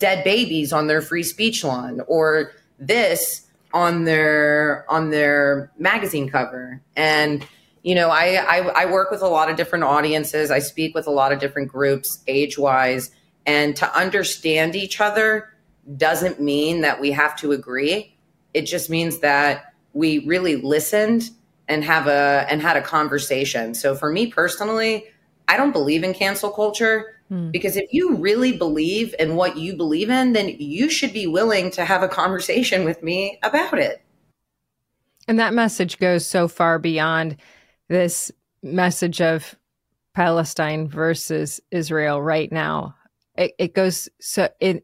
dead 0.00 0.24
babies 0.24 0.72
on 0.72 0.88
their 0.88 1.00
free 1.00 1.22
speech 1.22 1.62
lawn 1.62 2.00
or 2.08 2.50
this 2.80 3.46
on 3.72 4.04
their 4.06 4.84
on 4.88 5.10
their 5.10 5.70
magazine 5.78 6.28
cover. 6.28 6.82
And 6.96 7.46
you 7.84 7.94
know 7.94 8.10
I, 8.10 8.34
I, 8.34 8.82
I 8.82 8.86
work 8.86 9.12
with 9.12 9.22
a 9.22 9.28
lot 9.28 9.48
of 9.48 9.56
different 9.56 9.84
audiences. 9.84 10.50
I 10.50 10.58
speak 10.58 10.92
with 10.92 11.06
a 11.06 11.12
lot 11.12 11.30
of 11.30 11.38
different 11.38 11.68
groups 11.68 12.18
age 12.26 12.58
wise 12.58 13.12
and 13.46 13.76
to 13.76 13.96
understand 13.96 14.74
each 14.74 15.00
other 15.00 15.54
doesn't 15.96 16.40
mean 16.40 16.80
that 16.80 17.00
we 17.00 17.12
have 17.12 17.36
to 17.36 17.52
agree. 17.52 18.16
It 18.52 18.62
just 18.62 18.90
means 18.90 19.20
that 19.20 19.74
we 19.92 20.26
really 20.26 20.56
listened 20.56 21.30
and 21.70 21.84
have 21.84 22.06
a 22.06 22.46
and 22.50 22.60
had 22.60 22.76
a 22.76 22.82
conversation 22.82 23.74
so 23.74 23.94
for 23.94 24.10
me 24.12 24.26
personally 24.26 25.06
i 25.48 25.56
don't 25.56 25.72
believe 25.72 26.04
in 26.04 26.12
cancel 26.12 26.50
culture 26.50 27.14
Hmm. 27.30 27.50
Because 27.50 27.76
if 27.76 27.92
you 27.92 28.16
really 28.16 28.56
believe 28.56 29.14
in 29.18 29.36
what 29.36 29.56
you 29.56 29.76
believe 29.76 30.10
in, 30.10 30.32
then 30.32 30.48
you 30.58 30.90
should 30.90 31.12
be 31.12 31.26
willing 31.28 31.70
to 31.72 31.84
have 31.84 32.02
a 32.02 32.08
conversation 32.08 32.84
with 32.84 33.02
me 33.02 33.38
about 33.42 33.78
it. 33.78 34.02
And 35.28 35.38
that 35.38 35.54
message 35.54 35.98
goes 35.98 36.26
so 36.26 36.48
far 36.48 36.80
beyond 36.80 37.36
this 37.88 38.32
message 38.64 39.20
of 39.20 39.54
Palestine 40.12 40.88
versus 40.88 41.60
Israel 41.70 42.20
right 42.20 42.50
now. 42.50 42.96
It, 43.36 43.52
it 43.58 43.74
goes 43.74 44.08
so 44.20 44.48
in 44.58 44.82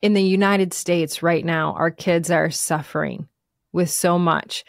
in 0.00 0.14
the 0.14 0.22
United 0.22 0.72
States 0.72 1.22
right 1.22 1.44
now, 1.44 1.72
our 1.72 1.90
kids 1.90 2.30
are 2.30 2.50
suffering 2.50 3.28
with 3.72 3.90
so 3.90 4.18
much. 4.18 4.64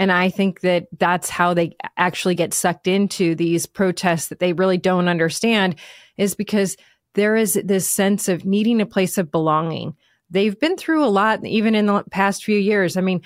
And 0.00 0.10
I 0.10 0.30
think 0.30 0.60
that 0.60 0.86
that's 0.98 1.28
how 1.28 1.52
they 1.52 1.76
actually 1.98 2.34
get 2.34 2.54
sucked 2.54 2.86
into 2.86 3.34
these 3.34 3.66
protests 3.66 4.28
that 4.28 4.38
they 4.38 4.54
really 4.54 4.78
don't 4.78 5.08
understand 5.08 5.74
is 6.16 6.34
because 6.34 6.78
there 7.14 7.36
is 7.36 7.60
this 7.62 7.90
sense 7.90 8.26
of 8.26 8.46
needing 8.46 8.80
a 8.80 8.86
place 8.86 9.18
of 9.18 9.30
belonging. 9.30 9.94
They've 10.30 10.58
been 10.58 10.78
through 10.78 11.04
a 11.04 11.12
lot, 11.12 11.44
even 11.44 11.74
in 11.74 11.84
the 11.84 12.02
past 12.10 12.46
few 12.46 12.56
years. 12.58 12.96
I 12.96 13.02
mean, 13.02 13.20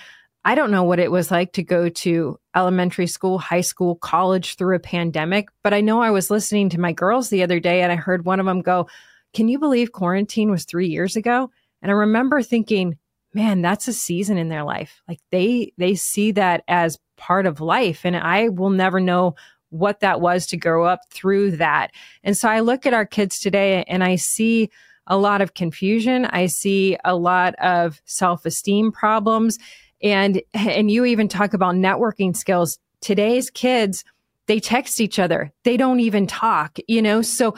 I 0.44 0.56
don't 0.56 0.72
know 0.72 0.82
what 0.82 0.98
it 0.98 1.12
was 1.12 1.30
like 1.30 1.52
to 1.52 1.62
go 1.62 1.90
to 1.90 2.40
elementary 2.56 3.06
school, 3.06 3.38
high 3.38 3.60
school, 3.60 3.94
college 3.94 4.56
through 4.56 4.74
a 4.74 4.80
pandemic, 4.80 5.50
but 5.62 5.72
I 5.72 5.80
know 5.80 6.02
I 6.02 6.10
was 6.10 6.28
listening 6.28 6.70
to 6.70 6.80
my 6.80 6.90
girls 6.90 7.28
the 7.28 7.44
other 7.44 7.60
day 7.60 7.82
and 7.82 7.92
I 7.92 7.96
heard 7.96 8.24
one 8.24 8.40
of 8.40 8.46
them 8.46 8.62
go, 8.62 8.88
Can 9.32 9.46
you 9.46 9.60
believe 9.60 9.92
quarantine 9.92 10.50
was 10.50 10.64
three 10.64 10.88
years 10.88 11.14
ago? 11.14 11.52
And 11.82 11.92
I 11.92 11.94
remember 11.94 12.42
thinking, 12.42 12.98
man, 13.34 13.62
that's 13.62 13.88
a 13.88 13.92
season 13.92 14.38
in 14.38 14.48
their 14.48 14.64
life. 14.64 15.02
Like 15.08 15.20
they 15.30 15.72
they 15.76 15.94
see 15.94 16.32
that 16.32 16.64
as 16.68 16.98
part 17.16 17.46
of 17.46 17.60
life. 17.60 18.04
And 18.04 18.16
I 18.16 18.48
will 18.48 18.70
never 18.70 19.00
know 19.00 19.34
what 19.70 20.00
that 20.00 20.20
was 20.20 20.46
to 20.46 20.56
grow 20.56 20.84
up 20.84 21.00
through 21.10 21.52
that. 21.52 21.90
And 22.22 22.36
so 22.36 22.48
I 22.48 22.60
look 22.60 22.86
at 22.86 22.94
our 22.94 23.04
kids 23.06 23.40
today 23.40 23.84
and 23.88 24.04
I 24.04 24.16
see 24.16 24.70
a 25.06 25.18
lot 25.18 25.42
of 25.42 25.54
confusion. 25.54 26.26
I 26.26 26.46
see 26.46 26.96
a 27.04 27.16
lot 27.16 27.54
of 27.56 28.00
self-esteem 28.04 28.92
problems. 28.92 29.58
And, 30.02 30.42
and 30.54 30.90
you 30.90 31.04
even 31.04 31.28
talk 31.28 31.54
about 31.54 31.74
networking 31.74 32.36
skills. 32.36 32.78
Today's 33.00 33.50
kids, 33.50 34.04
they 34.46 34.60
text 34.60 35.00
each 35.00 35.18
other. 35.18 35.52
They 35.64 35.76
don't 35.76 36.00
even 36.00 36.26
talk, 36.26 36.78
you 36.86 37.02
know? 37.02 37.20
So 37.22 37.56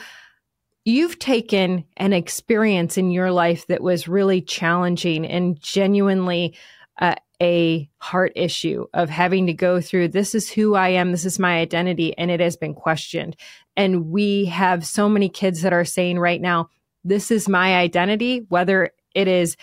you've 0.86 1.18
taken 1.18 1.84
an 1.96 2.12
experience 2.12 2.96
in 2.96 3.10
your 3.10 3.32
life 3.32 3.66
that 3.66 3.82
was 3.82 4.06
really 4.06 4.40
challenging 4.40 5.26
and 5.26 5.60
genuinely 5.60 6.56
uh, 7.00 7.16
a 7.42 7.90
heart 7.98 8.32
issue 8.36 8.86
of 8.94 9.10
having 9.10 9.46
to 9.46 9.52
go 9.52 9.80
through 9.80 10.08
this 10.08 10.34
is 10.34 10.48
who 10.48 10.74
I 10.76 10.90
am, 10.90 11.10
this 11.10 11.26
is 11.26 11.40
my 11.40 11.58
identity, 11.58 12.16
and 12.16 12.30
it 12.30 12.38
has 12.38 12.56
been 12.56 12.72
questioned. 12.72 13.36
And 13.76 14.06
we 14.06 14.46
have 14.46 14.86
so 14.86 15.08
many 15.08 15.28
kids 15.28 15.62
that 15.62 15.72
are 15.72 15.84
saying 15.84 16.20
right 16.20 16.40
now, 16.40 16.70
this 17.04 17.32
is 17.32 17.48
my 17.48 17.76
identity, 17.76 18.46
whether 18.48 18.92
it 19.14 19.26
is 19.26 19.56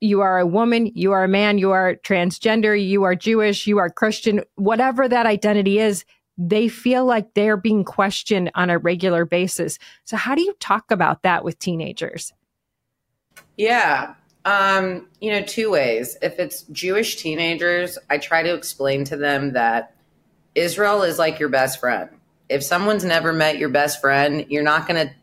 you 0.00 0.20
are 0.20 0.38
a 0.38 0.46
woman, 0.46 0.86
you 0.94 1.12
are 1.12 1.24
a 1.24 1.28
man, 1.28 1.58
you 1.58 1.72
are 1.72 1.96
transgender, 1.96 2.80
you 2.80 3.02
are 3.02 3.16
Jewish, 3.16 3.66
you 3.66 3.78
are 3.78 3.90
Christian, 3.90 4.42
whatever 4.54 5.08
that 5.08 5.26
identity 5.26 5.80
is, 5.80 6.04
they 6.42 6.68
feel 6.68 7.04
like 7.04 7.34
they're 7.34 7.58
being 7.58 7.84
questioned 7.84 8.50
on 8.54 8.70
a 8.70 8.78
regular 8.78 9.26
basis. 9.26 9.78
So, 10.04 10.16
how 10.16 10.34
do 10.34 10.40
you 10.40 10.54
talk 10.58 10.90
about 10.90 11.22
that 11.22 11.44
with 11.44 11.58
teenagers? 11.58 12.32
Yeah. 13.58 14.14
Um, 14.46 15.06
you 15.20 15.30
know, 15.30 15.42
two 15.42 15.70
ways. 15.70 16.16
If 16.22 16.38
it's 16.38 16.62
Jewish 16.72 17.16
teenagers, 17.16 17.98
I 18.08 18.16
try 18.16 18.42
to 18.42 18.54
explain 18.54 19.04
to 19.04 19.18
them 19.18 19.52
that 19.52 19.94
Israel 20.54 21.02
is 21.02 21.18
like 21.18 21.38
your 21.38 21.50
best 21.50 21.78
friend. 21.78 22.08
If 22.48 22.64
someone's 22.64 23.04
never 23.04 23.34
met 23.34 23.58
your 23.58 23.68
best 23.68 24.00
friend, 24.00 24.46
you're 24.48 24.62
not 24.62 24.88
going 24.88 25.08
to 25.08 25.14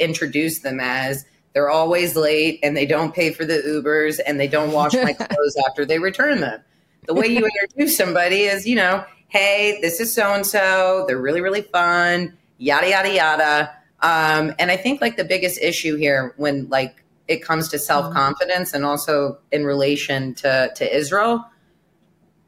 introduce 0.00 0.58
them 0.58 0.80
as 0.80 1.24
they're 1.52 1.70
always 1.70 2.16
late 2.16 2.58
and 2.64 2.76
they 2.76 2.84
don't 2.84 3.14
pay 3.14 3.32
for 3.32 3.44
the 3.44 3.62
Ubers 3.64 4.18
and 4.26 4.40
they 4.40 4.48
don't 4.48 4.72
wash 4.72 4.92
my 4.94 5.12
clothes 5.12 5.56
after 5.68 5.86
they 5.86 6.00
return 6.00 6.40
them. 6.40 6.60
The 7.06 7.14
way 7.14 7.28
you 7.28 7.48
introduce 7.62 7.96
somebody 7.96 8.40
is, 8.40 8.66
you 8.66 8.74
know, 8.74 9.04
hey, 9.34 9.80
this 9.82 9.98
is 9.98 10.14
so 10.14 10.32
and 10.32 10.46
so. 10.46 11.04
They're 11.08 11.20
really, 11.20 11.40
really 11.40 11.62
fun, 11.62 12.38
yada, 12.56 12.88
yada, 12.88 13.12
yada. 13.12 13.76
Um, 14.00 14.54
and 14.60 14.70
I 14.70 14.76
think 14.76 15.00
like 15.00 15.16
the 15.16 15.24
biggest 15.24 15.60
issue 15.60 15.96
here 15.96 16.34
when 16.36 16.68
like 16.68 17.02
it 17.26 17.42
comes 17.42 17.66
to 17.70 17.78
self 17.80 18.14
confidence 18.14 18.72
and 18.72 18.84
also 18.84 19.38
in 19.50 19.64
relation 19.64 20.34
to, 20.36 20.70
to 20.76 20.96
Israel, 20.96 21.44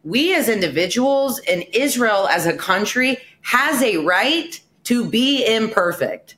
we 0.05 0.33
as 0.33 0.49
individuals 0.49 1.40
and 1.49 1.64
Israel 1.72 2.29
as 2.29 2.46
a 2.46 2.57
country 2.57 3.18
has 3.40 3.83
a 3.83 3.96
right 3.96 4.61
to 4.85 5.05
be 5.11 5.44
imperfect. 5.44 6.37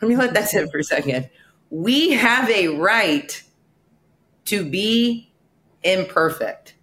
Let 0.00 0.08
me 0.08 0.16
let 0.16 0.34
that 0.34 0.48
sit 0.48 0.68
for 0.72 0.78
a 0.78 0.84
second. 0.84 1.30
We 1.70 2.10
have 2.14 2.50
a 2.50 2.66
right 2.66 3.40
to 4.46 4.68
be 4.68 5.32
imperfect. 5.84 6.74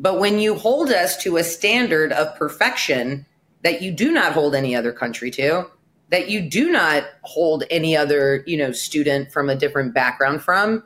But 0.00 0.18
when 0.18 0.38
you 0.38 0.54
hold 0.54 0.90
us 0.90 1.14
to 1.18 1.36
a 1.36 1.44
standard 1.44 2.10
of 2.10 2.34
perfection 2.36 3.26
that 3.62 3.82
you 3.82 3.92
do 3.92 4.10
not 4.10 4.32
hold 4.32 4.54
any 4.54 4.74
other 4.74 4.92
country 4.92 5.30
to, 5.32 5.66
that 6.08 6.30
you 6.30 6.40
do 6.40 6.72
not 6.72 7.04
hold 7.20 7.64
any 7.70 7.94
other, 7.94 8.42
you 8.46 8.56
know, 8.56 8.72
student 8.72 9.30
from 9.30 9.50
a 9.50 9.54
different 9.54 9.92
background 9.92 10.40
from, 10.42 10.82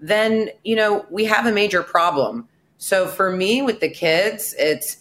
then, 0.00 0.48
you 0.64 0.74
know, 0.74 1.04
we 1.10 1.26
have 1.26 1.44
a 1.44 1.52
major 1.52 1.82
problem. 1.82 2.48
So 2.78 3.06
for 3.06 3.30
me 3.30 3.60
with 3.60 3.80
the 3.80 3.90
kids, 3.90 4.54
it's 4.58 4.96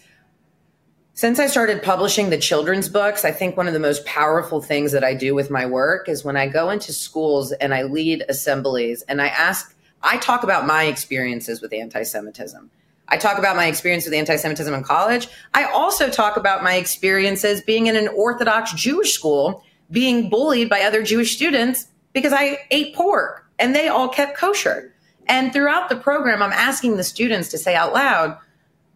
since 1.13 1.39
I 1.39 1.47
started 1.47 1.82
publishing 1.82 2.32
the 2.32 2.38
children's 2.38 2.89
books, 2.89 3.23
I 3.23 3.32
think 3.32 3.56
one 3.56 3.67
of 3.67 3.73
the 3.73 3.80
most 3.80 4.06
powerful 4.06 4.62
things 4.62 4.91
that 4.91 5.06
I 5.06 5.13
do 5.13 5.34
with 5.36 5.49
my 5.49 5.65
work 5.65 6.10
is 6.10 6.26
when 6.26 6.36
I 6.36 6.47
go 6.47 6.69
into 6.69 6.91
schools 6.91 7.54
and 7.54 7.73
I 7.73 7.84
lead 7.84 8.26
assemblies 8.28 9.04
and 9.04 9.21
I 9.21 9.28
ask, 9.28 9.73
I 10.02 10.17
talk 10.17 10.43
about 10.43 10.67
my 10.67 10.84
experiences 10.84 11.62
with 11.62 11.71
anti 11.71 12.04
Semitism. 12.04 12.69
I 13.09 13.17
talk 13.17 13.37
about 13.37 13.55
my 13.55 13.67
experience 13.67 14.05
with 14.05 14.13
anti 14.13 14.35
Semitism 14.35 14.73
in 14.73 14.83
college. 14.83 15.27
I 15.53 15.65
also 15.65 16.09
talk 16.09 16.37
about 16.37 16.63
my 16.63 16.75
experiences 16.75 17.61
being 17.61 17.87
in 17.87 17.95
an 17.95 18.07
Orthodox 18.07 18.73
Jewish 18.73 19.13
school, 19.13 19.63
being 19.91 20.29
bullied 20.29 20.69
by 20.69 20.81
other 20.81 21.03
Jewish 21.03 21.35
students 21.35 21.87
because 22.13 22.33
I 22.33 22.59
ate 22.71 22.95
pork 22.95 23.45
and 23.59 23.75
they 23.75 23.87
all 23.87 24.09
kept 24.09 24.37
kosher. 24.37 24.93
And 25.27 25.53
throughout 25.53 25.89
the 25.89 25.95
program, 25.95 26.41
I'm 26.41 26.51
asking 26.51 26.97
the 26.97 27.03
students 27.03 27.49
to 27.49 27.57
say 27.57 27.75
out 27.75 27.93
loud, 27.93 28.37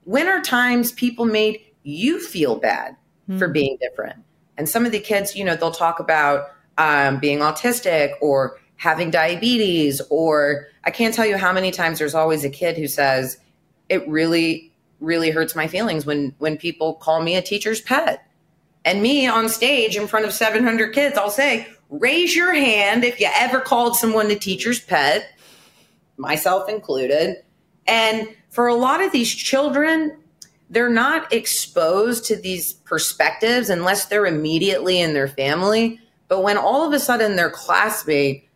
when 0.04 0.28
are 0.28 0.42
times 0.42 0.92
people 0.92 1.26
made 1.26 1.62
you 1.84 2.20
feel 2.20 2.58
bad 2.58 2.94
mm-hmm. 3.30 3.38
for 3.38 3.48
hmm. 3.48 3.54
being 3.54 3.78
different. 3.82 4.24
And 4.58 4.68
some 4.68 4.86
of 4.86 4.92
the 4.92 5.00
kids, 5.00 5.36
you 5.36 5.44
know, 5.46 5.56
they'll 5.56 5.72
talk 5.72 6.00
about 6.00 6.50
um, 6.78 7.20
being 7.20 7.40
autistic 7.40 8.14
or 8.22 8.60
having 8.76 9.10
diabetes, 9.10 10.02
or 10.10 10.68
I 10.84 10.92
can't 10.92 11.14
tell 11.14 11.26
you 11.26 11.38
how 11.38 11.54
many 11.54 11.72
times 11.72 12.00
there's 12.00 12.16
always 12.16 12.44
a 12.44 12.50
kid 12.50 12.78
who 12.78 12.88
says, 12.88 13.38
it 13.90 14.08
really, 14.08 14.72
really 15.00 15.30
hurts 15.32 15.56
my 15.56 15.68
feelings 15.68 16.06
when 16.06 16.34
when 16.40 16.58
people 16.58 16.96
call 16.96 17.22
me 17.22 17.36
a 17.36 17.42
teacher's 17.42 17.82
pet. 17.82 18.24
And 18.86 19.02
me 19.02 19.28
on 19.28 19.50
stage 19.50 19.98
in 19.98 20.08
front 20.08 20.26
of 20.26 20.34
700 20.34 20.94
kids, 20.94 21.18
I'll 21.18 21.30
say, 21.30 21.68
raise 21.90 22.36
your 22.36 22.54
hand 22.54 23.04
if 23.04 23.20
you 23.20 23.30
ever 23.36 23.60
called 23.60 23.98
someone 23.98 24.32
a 24.32 24.36
teacher's 24.36 24.80
pet, 24.80 25.30
myself 26.18 26.70
included. 26.70 27.44
And 27.86 28.30
for 28.50 28.68
a 28.68 28.76
lot 28.76 29.02
of 29.02 29.12
these 29.12 29.34
children, 29.34 30.18
they're 30.70 30.90
not 30.90 31.32
exposed 31.32 32.26
to 32.26 32.36
these 32.36 32.74
perspectives 32.74 33.70
unless 33.70 34.06
they're 34.06 34.26
immediately 34.26 35.00
in 35.00 35.14
their 35.14 35.28
family. 35.28 36.00
But 36.28 36.42
when 36.42 36.58
all 36.58 36.86
of 36.86 36.94
a 36.94 37.00
sudden 37.00 37.36
their 37.36 37.50
classmate 37.50 38.47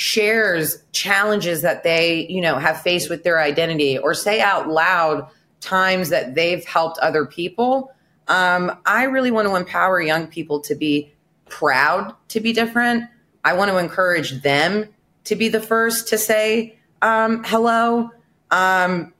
shares 0.00 0.82
challenges 0.92 1.60
that 1.60 1.82
they, 1.82 2.26
you 2.30 2.40
know, 2.40 2.58
have 2.58 2.80
faced 2.80 3.10
with 3.10 3.22
their 3.22 3.38
identity 3.38 3.98
or 3.98 4.14
say 4.14 4.40
out 4.40 4.66
loud 4.66 5.28
times 5.60 6.08
that 6.08 6.34
they've 6.34 6.64
helped 6.64 6.98
other 7.00 7.26
people, 7.26 7.92
um, 8.26 8.74
I 8.86 9.04
really 9.04 9.30
want 9.30 9.46
to 9.46 9.56
empower 9.56 10.00
young 10.00 10.26
people 10.26 10.60
to 10.60 10.74
be 10.74 11.12
proud 11.50 12.14
to 12.28 12.40
be 12.40 12.54
different. 12.54 13.10
I 13.44 13.52
want 13.52 13.70
to 13.72 13.76
encourage 13.76 14.40
them 14.40 14.88
to 15.24 15.36
be 15.36 15.50
the 15.50 15.60
first 15.60 16.08
to 16.08 16.16
say 16.16 16.78
um, 17.02 17.44
hello. 17.44 18.10
Um, 18.50 19.12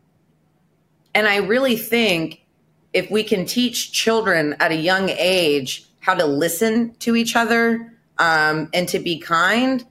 and 1.14 1.28
I 1.28 1.40
really 1.40 1.76
think 1.76 2.42
if 2.94 3.10
we 3.10 3.22
can 3.22 3.44
teach 3.44 3.92
children 3.92 4.56
at 4.60 4.70
a 4.70 4.76
young 4.76 5.10
age 5.10 5.86
how 5.98 6.14
to 6.14 6.24
listen 6.24 6.94
to 7.00 7.16
each 7.16 7.36
other 7.36 7.92
um, 8.16 8.70
and 8.72 8.88
to 8.88 8.98
be 8.98 9.18
kind, 9.18 9.84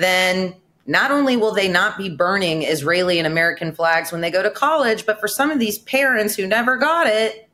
then 0.00 0.54
not 0.86 1.10
only 1.10 1.36
will 1.36 1.52
they 1.52 1.68
not 1.68 1.96
be 1.96 2.10
burning 2.10 2.62
Israeli 2.62 3.18
and 3.18 3.26
American 3.26 3.72
flags 3.72 4.12
when 4.12 4.20
they 4.20 4.30
go 4.30 4.42
to 4.42 4.50
college, 4.50 5.06
but 5.06 5.18
for 5.18 5.28
some 5.28 5.50
of 5.50 5.58
these 5.58 5.78
parents 5.78 6.34
who 6.34 6.46
never 6.46 6.76
got 6.76 7.06
it, 7.06 7.48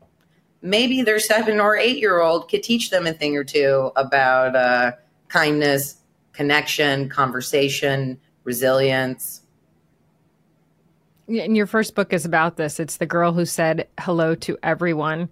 maybe 0.63 1.03
their 1.03 1.21
seven 1.21 1.61
or 1.61 1.77
eight 1.77 1.99
year 1.99 2.21
old 2.21 2.49
could 2.49 2.63
teach 2.63 2.91
them 2.91 3.07
a 3.07 3.13
thing 3.13 3.37
or 3.37 3.45
two 3.45 3.93
about 3.97 4.57
uh, 4.57 4.93
kindness, 5.29 5.97
connection, 6.33 7.09
conversation, 7.09 8.19
resilience. 8.45 9.43
And 11.29 11.57
your 11.57 11.67
first 11.67 11.95
book 11.95 12.13
is 12.13 12.25
about 12.25 12.57
this. 12.57 12.81
It's 12.81 12.97
the 12.97 13.07
girl 13.07 13.33
who 13.33 13.45
said 13.45 13.87
hello 14.01 14.35
to 14.37 14.59
everyone. 14.65 15.29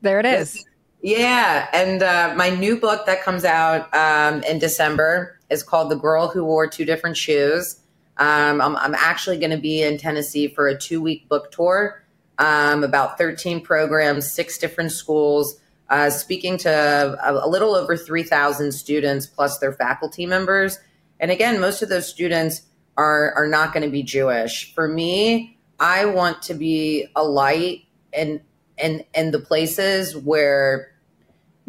There 0.00 0.18
it 0.18 0.24
is. 0.24 0.64
Yeah. 1.02 1.68
And 1.74 2.02
uh, 2.02 2.32
my 2.36 2.48
new 2.48 2.80
book 2.80 3.04
that 3.04 3.22
comes 3.22 3.44
out 3.44 3.94
um, 3.94 4.42
in 4.44 4.58
December 4.58 5.39
is 5.50 5.62
called 5.62 5.90
The 5.90 5.96
Girl 5.96 6.28
Who 6.28 6.44
Wore 6.44 6.66
Two 6.66 6.84
Different 6.84 7.16
Shoes. 7.16 7.80
Um, 8.16 8.60
I'm, 8.60 8.76
I'm, 8.76 8.94
actually 8.94 9.38
going 9.38 9.50
to 9.50 9.56
be 9.56 9.82
in 9.82 9.96
Tennessee 9.96 10.48
for 10.48 10.68
a 10.68 10.78
two 10.78 11.00
week 11.00 11.28
book 11.28 11.50
tour, 11.50 12.04
um, 12.38 12.84
about 12.84 13.16
13 13.16 13.62
programs, 13.62 14.30
six 14.30 14.58
different 14.58 14.92
schools, 14.92 15.58
uh, 15.88 16.10
speaking 16.10 16.58
to 16.58 16.70
a, 16.70 17.32
a 17.32 17.48
little 17.48 17.74
over 17.74 17.96
3,000 17.96 18.72
students 18.72 19.26
plus 19.26 19.58
their 19.58 19.72
faculty 19.72 20.26
members. 20.26 20.78
And 21.18 21.30
again, 21.30 21.60
most 21.60 21.82
of 21.82 21.88
those 21.88 22.08
students 22.08 22.62
are 22.96 23.32
are 23.32 23.46
not 23.46 23.72
going 23.72 23.84
to 23.84 23.90
be 23.90 24.02
Jewish. 24.02 24.74
For 24.74 24.86
me, 24.86 25.56
I 25.78 26.04
want 26.04 26.42
to 26.42 26.54
be 26.54 27.06
a 27.16 27.24
light 27.24 27.84
in 28.12 28.42
in 28.76 29.04
in 29.14 29.30
the 29.30 29.38
places 29.38 30.16
where 30.16 30.92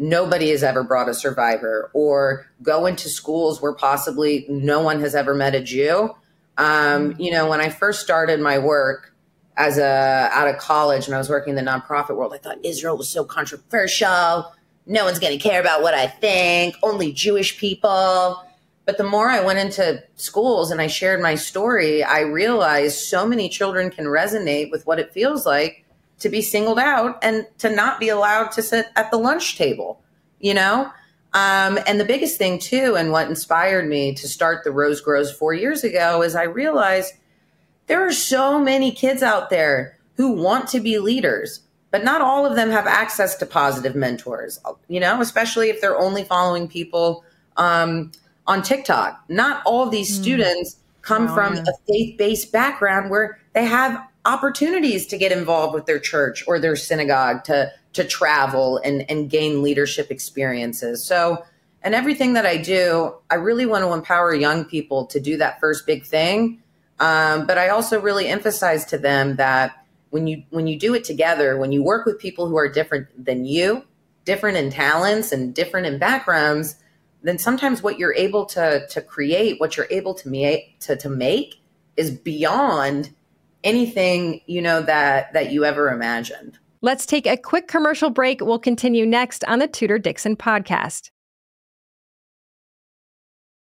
nobody 0.02 0.50
has 0.50 0.64
ever 0.64 0.82
brought 0.82 1.08
a 1.08 1.14
survivor 1.14 1.88
or 1.94 2.44
go 2.60 2.86
into 2.86 3.08
schools 3.08 3.62
where 3.62 3.72
possibly 3.72 4.44
no 4.48 4.80
one 4.80 5.00
has 5.00 5.14
ever 5.14 5.32
met 5.32 5.54
a 5.54 5.62
Jew. 5.62 6.14
Um, 6.58 7.14
you 7.18 7.30
know, 7.30 7.48
when 7.48 7.60
I 7.60 7.70
first 7.70 8.00
started 8.00 8.40
my 8.40 8.58
work 8.58 9.14
as 9.56 9.78
a 9.78 10.28
out 10.32 10.48
of 10.48 10.58
college 10.58 11.06
and 11.06 11.14
I 11.14 11.18
was 11.18 11.28
working 11.28 11.56
in 11.56 11.64
the 11.64 11.70
nonprofit 11.70 12.16
world, 12.16 12.34
I 12.34 12.38
thought 12.38 12.58
Israel 12.64 12.96
was 12.96 13.08
so 13.08 13.24
controversial. 13.24 14.52
No 14.86 15.04
one's 15.04 15.20
going 15.20 15.38
to 15.38 15.42
care 15.42 15.60
about 15.60 15.82
what 15.82 15.94
I 15.94 16.08
think. 16.08 16.74
Only 16.82 17.12
Jewish 17.12 17.56
people. 17.56 18.42
But 18.84 18.98
the 18.98 19.04
more 19.04 19.28
I 19.28 19.40
went 19.40 19.60
into 19.60 20.02
schools 20.16 20.72
and 20.72 20.80
I 20.80 20.88
shared 20.88 21.20
my 21.20 21.36
story, 21.36 22.02
I 22.02 22.20
realized 22.22 22.98
so 22.98 23.24
many 23.24 23.48
children 23.48 23.90
can 23.90 24.06
resonate 24.06 24.72
with 24.72 24.84
what 24.84 24.98
it 24.98 25.12
feels 25.12 25.46
like 25.46 25.81
to 26.22 26.28
be 26.28 26.40
singled 26.42 26.78
out 26.78 27.18
and 27.22 27.46
to 27.58 27.68
not 27.68 28.00
be 28.00 28.08
allowed 28.08 28.52
to 28.52 28.62
sit 28.62 28.86
at 28.96 29.10
the 29.10 29.16
lunch 29.16 29.56
table, 29.56 30.00
you 30.40 30.54
know? 30.54 30.90
Um, 31.34 31.78
and 31.86 31.98
the 31.98 32.04
biggest 32.04 32.36
thing, 32.36 32.58
too, 32.58 32.94
and 32.96 33.10
what 33.10 33.28
inspired 33.28 33.88
me 33.88 34.14
to 34.14 34.28
start 34.28 34.64
the 34.64 34.70
Rose 34.70 35.00
Grows 35.00 35.32
four 35.32 35.54
years 35.54 35.82
ago 35.82 36.22
is 36.22 36.34
I 36.34 36.42
realized 36.42 37.14
there 37.86 38.06
are 38.06 38.12
so 38.12 38.58
many 38.58 38.92
kids 38.92 39.22
out 39.22 39.50
there 39.50 39.98
who 40.16 40.32
want 40.32 40.68
to 40.68 40.80
be 40.80 40.98
leaders, 40.98 41.60
but 41.90 42.04
not 42.04 42.20
all 42.20 42.44
of 42.44 42.54
them 42.54 42.70
have 42.70 42.86
access 42.86 43.34
to 43.36 43.46
positive 43.46 43.96
mentors, 43.96 44.60
you 44.88 45.00
know, 45.00 45.20
especially 45.20 45.70
if 45.70 45.80
they're 45.80 45.98
only 45.98 46.22
following 46.22 46.68
people 46.68 47.24
um, 47.56 48.12
on 48.46 48.62
TikTok. 48.62 49.24
Not 49.28 49.62
all 49.64 49.88
these 49.88 50.16
mm. 50.16 50.22
students 50.22 50.76
come 51.00 51.28
Oh, 51.28 51.34
from 51.34 51.56
yeah. 51.56 51.62
a 51.62 51.72
faith 51.88 52.18
based 52.18 52.52
background 52.52 53.10
where 53.10 53.38
they 53.54 53.64
have 53.64 54.00
opportunities 54.24 55.06
to 55.08 55.18
get 55.18 55.32
involved 55.32 55.74
with 55.74 55.86
their 55.86 55.98
church 55.98 56.44
or 56.46 56.58
their 56.58 56.76
synagogue 56.76 57.44
to 57.44 57.72
to 57.94 58.04
travel 58.04 58.78
and 58.78 59.08
and 59.10 59.30
gain 59.30 59.62
leadership 59.62 60.10
experiences. 60.10 61.04
So 61.04 61.44
and 61.82 61.94
everything 61.94 62.34
that 62.34 62.46
I 62.46 62.58
do, 62.58 63.14
I 63.30 63.34
really 63.34 63.66
want 63.66 63.84
to 63.84 63.92
empower 63.92 64.34
young 64.34 64.64
people 64.64 65.06
to 65.06 65.20
do 65.20 65.36
that 65.38 65.58
first 65.58 65.84
big 65.84 66.04
thing. 66.04 66.62
Um, 67.00 67.46
but 67.46 67.58
I 67.58 67.70
also 67.70 68.00
really 68.00 68.28
emphasize 68.28 68.84
to 68.86 68.98
them 68.98 69.36
that 69.36 69.84
when 70.10 70.26
you 70.26 70.44
when 70.50 70.66
you 70.66 70.78
do 70.78 70.94
it 70.94 71.04
together, 71.04 71.56
when 71.56 71.72
you 71.72 71.82
work 71.82 72.06
with 72.06 72.18
people 72.18 72.46
who 72.46 72.56
are 72.56 72.68
different 72.68 73.08
than 73.22 73.44
you, 73.44 73.84
different 74.24 74.56
in 74.56 74.70
talents 74.70 75.32
and 75.32 75.54
different 75.54 75.86
in 75.86 75.98
backgrounds, 75.98 76.76
then 77.22 77.38
sometimes 77.38 77.82
what 77.82 77.98
you're 77.98 78.14
able 78.14 78.44
to 78.46 78.86
to 78.88 79.00
create, 79.00 79.58
what 79.58 79.76
you're 79.76 79.88
able 79.90 80.14
to 80.14 80.28
make 80.28 80.78
to, 80.80 80.94
to 80.96 81.08
make 81.08 81.60
is 81.96 82.10
beyond 82.10 83.10
anything, 83.64 84.40
you 84.46 84.62
know, 84.62 84.82
that 84.82 85.32
that 85.32 85.52
you 85.52 85.64
ever 85.64 85.90
imagined. 85.90 86.58
Let's 86.80 87.06
take 87.06 87.26
a 87.26 87.36
quick 87.36 87.68
commercial 87.68 88.10
break. 88.10 88.40
We'll 88.40 88.58
continue 88.58 89.06
next 89.06 89.44
on 89.44 89.60
the 89.60 89.68
Tudor 89.68 89.98
Dixon 89.98 90.36
podcast. 90.36 91.10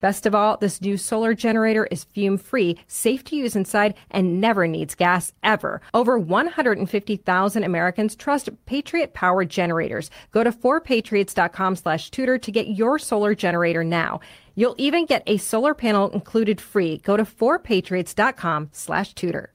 Best 0.00 0.24
of 0.24 0.34
all, 0.34 0.56
this 0.56 0.80
new 0.80 0.96
solar 0.96 1.34
generator 1.34 1.86
is 1.90 2.04
fume 2.04 2.38
free, 2.38 2.78
safe 2.86 3.22
to 3.24 3.36
use 3.36 3.54
inside, 3.54 3.94
and 4.10 4.40
never 4.40 4.66
needs 4.66 4.94
gas 4.94 5.32
ever. 5.42 5.82
Over 5.92 6.18
150,000 6.18 7.64
Americans 7.64 8.16
trust 8.16 8.48
Patriot 8.64 9.12
Power 9.12 9.44
generators. 9.44 10.10
Go 10.30 10.42
to 10.42 10.52
4patriots.com 10.52 11.76
slash 11.76 12.10
tudor 12.10 12.38
to 12.38 12.50
get 12.50 12.68
your 12.68 12.98
solar 12.98 13.34
generator 13.34 13.84
now. 13.84 14.20
You'll 14.54 14.74
even 14.78 15.04
get 15.04 15.22
a 15.26 15.36
solar 15.36 15.74
panel 15.74 16.08
included 16.10 16.62
free. 16.62 16.98
Go 16.98 17.18
to 17.18 17.24
4patriots.com 17.24 18.70
slash 18.72 19.14
tudor. 19.14 19.52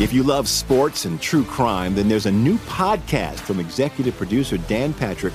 If 0.00 0.12
you 0.12 0.24
love 0.24 0.48
sports 0.48 1.04
and 1.04 1.20
true 1.20 1.44
crime, 1.44 1.94
then 1.94 2.08
there's 2.08 2.26
a 2.26 2.32
new 2.32 2.56
podcast 2.58 3.38
from 3.38 3.60
executive 3.60 4.16
producer 4.16 4.56
Dan 4.58 4.92
Patrick 4.94 5.34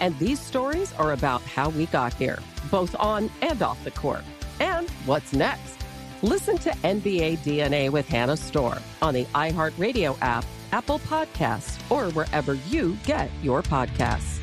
And 0.00 0.18
these 0.18 0.40
stories 0.40 0.92
are 0.94 1.12
about 1.12 1.42
how 1.42 1.68
we 1.68 1.86
got 1.86 2.14
here, 2.14 2.38
both 2.70 2.96
on 2.98 3.30
and 3.42 3.62
off 3.62 3.84
the 3.84 3.90
court. 3.92 4.24
And 4.58 4.88
what's 5.04 5.32
next? 5.32 5.76
Listen 6.22 6.58
to 6.58 6.70
NBA 6.70 7.38
DNA 7.38 7.90
with 7.90 8.08
Hannah 8.08 8.36
Storm 8.36 8.78
on 9.00 9.14
the 9.14 9.26
iHeartRadio 9.26 10.16
app, 10.22 10.44
Apple 10.72 10.98
Podcasts, 11.00 11.78
or 11.90 12.10
wherever 12.12 12.54
you 12.54 12.96
get 13.04 13.30
your 13.42 13.62
podcasts. 13.62 14.40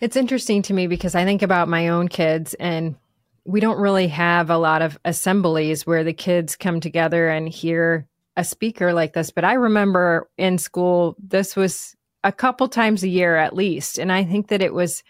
It's 0.00 0.16
interesting 0.16 0.62
to 0.62 0.72
me 0.72 0.86
because 0.86 1.14
I 1.14 1.24
think 1.24 1.42
about 1.42 1.68
my 1.68 1.88
own 1.88 2.08
kids 2.08 2.54
and 2.54 2.96
we 3.44 3.60
don't 3.60 3.78
really 3.78 4.08
have 4.08 4.48
a 4.48 4.56
lot 4.56 4.80
of 4.80 4.98
assemblies 5.04 5.86
where 5.86 6.04
the 6.04 6.14
kids 6.14 6.56
come 6.56 6.80
together 6.80 7.28
and 7.28 7.48
hear 7.48 8.06
a 8.36 8.44
speaker 8.44 8.92
like 8.92 9.12
this. 9.12 9.30
But 9.30 9.44
I 9.44 9.54
remember 9.54 10.28
in 10.38 10.58
school, 10.58 11.16
this 11.18 11.56
was 11.56 11.96
a 12.24 12.32
couple 12.32 12.68
times 12.68 13.02
a 13.02 13.08
year 13.08 13.36
at 13.36 13.54
least. 13.54 13.98
And 13.98 14.12
I 14.12 14.24
think 14.24 14.48
that 14.48 14.62
it 14.62 14.74
was, 14.74 15.02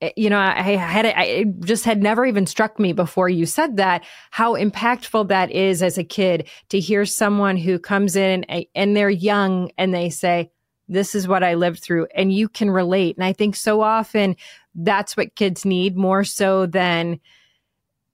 eh, 0.00 0.12
you 0.16 0.30
know, 0.30 0.38
I 0.38 0.76
had 0.76 1.06
it, 1.06 1.60
just 1.60 1.84
had 1.84 2.02
never 2.02 2.24
even 2.24 2.46
struck 2.46 2.78
me 2.78 2.92
before 2.92 3.28
you 3.28 3.46
said 3.46 3.76
that, 3.76 4.04
how 4.30 4.54
impactful 4.54 5.28
that 5.28 5.50
is 5.50 5.82
as 5.82 5.98
a 5.98 6.04
kid 6.04 6.48
to 6.68 6.78
hear 6.78 7.04
someone 7.04 7.56
who 7.56 7.78
comes 7.78 8.16
in 8.16 8.44
and, 8.44 8.66
and 8.74 8.96
they're 8.96 9.10
young 9.10 9.70
and 9.78 9.94
they 9.94 10.10
say, 10.10 10.50
this 10.88 11.14
is 11.14 11.28
what 11.28 11.44
I 11.44 11.54
lived 11.54 11.80
through 11.80 12.08
and 12.14 12.32
you 12.32 12.48
can 12.48 12.70
relate. 12.70 13.16
And 13.16 13.24
I 13.24 13.32
think 13.32 13.56
so 13.56 13.80
often 13.80 14.36
that's 14.74 15.16
what 15.16 15.36
kids 15.36 15.64
need 15.64 15.96
more 15.96 16.24
so 16.24 16.66
than, 16.66 17.20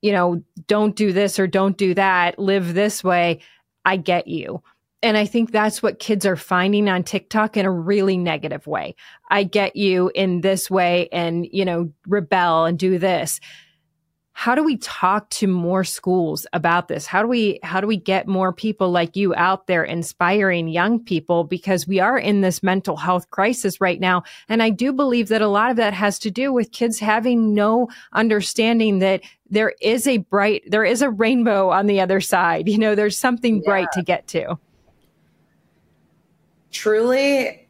you 0.03 0.13
know, 0.13 0.43
don't 0.67 0.95
do 0.95 1.13
this 1.13 1.39
or 1.39 1.47
don't 1.47 1.77
do 1.77 1.95
that, 1.95 2.39
live 2.39 2.75
this 2.75 3.03
way. 3.03 3.41
I 3.87 3.97
get 3.97 4.27
you. 4.27 4.63
And 5.03 5.17
I 5.17 5.25
think 5.25 5.53
that's 5.53 5.83
what 5.83 6.01
kids 6.01 6.27
are 6.27 6.37
finding 6.37 6.89
on 6.89 7.05
TikTok 7.05 7.57
in 7.57 7.65
a 7.65 7.71
really 7.71 8.17
negative 8.17 8.67
way. 8.67 8.97
I 9.31 9.45
get 9.45 9.77
you 9.77 10.11
in 10.15 10.41
this 10.41 10.69
way 10.69 11.09
and, 11.13 11.47
you 11.53 11.65
know, 11.65 11.93
rebel 12.07 12.65
and 12.65 12.79
do 12.79 12.99
this. 12.99 13.39
How 14.39 14.55
do 14.55 14.63
we 14.63 14.77
talk 14.77 15.31
to 15.31 15.47
more 15.47 15.83
schools 15.83 16.47
about 16.53 16.89
this? 16.89 17.07
How 17.07 17.23
do 17.23 17.27
we 17.27 17.59
how 17.63 17.81
do 17.81 17.87
we 17.87 17.97
get 17.97 18.29
more 18.29 18.53
people 18.53 18.91
like 18.91 19.17
you 19.17 19.35
out 19.35 19.67
there 19.67 19.83
inspiring 19.83 20.69
young 20.69 21.03
people 21.03 21.43
because 21.43 21.87
we 21.89 22.01
are 22.01 22.19
in 22.19 22.43
this 22.43 22.63
mental 22.63 22.99
health 22.99 23.31
crisis 23.31 23.81
right 23.81 23.99
now 23.99 24.25
and 24.51 24.63
I 24.63 24.69
do 24.69 24.93
believe 24.93 25.29
that 25.29 25.41
a 25.41 25.49
lot 25.49 25.71
of 25.71 25.79
that 25.79 25.95
has 25.95 26.19
to 26.19 26.31
do 26.31 26.53
with 26.53 26.71
kids 26.71 26.99
having 26.99 27.55
no 27.55 27.89
understanding 28.13 28.99
that 28.99 29.23
there 29.49 29.73
is 29.81 30.07
a 30.07 30.19
bright 30.19 30.65
there 30.71 30.85
is 30.85 31.01
a 31.01 31.09
rainbow 31.09 31.71
on 31.71 31.87
the 31.87 31.99
other 31.99 32.21
side. 32.21 32.69
You 32.69 32.77
know, 32.77 32.95
there's 32.95 33.17
something 33.17 33.63
bright 33.63 33.89
to 33.95 34.03
get 34.03 34.27
to. 34.29 34.59
truly 36.71 37.67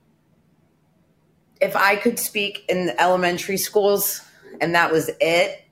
if 1.61 1.77
i 1.77 1.95
could 1.95 2.19
speak 2.19 2.65
in 2.69 2.93
elementary 2.99 3.57
schools 3.57 4.21
and 4.61 4.75
that 4.75 4.91
was 4.91 5.11
it 5.21 5.66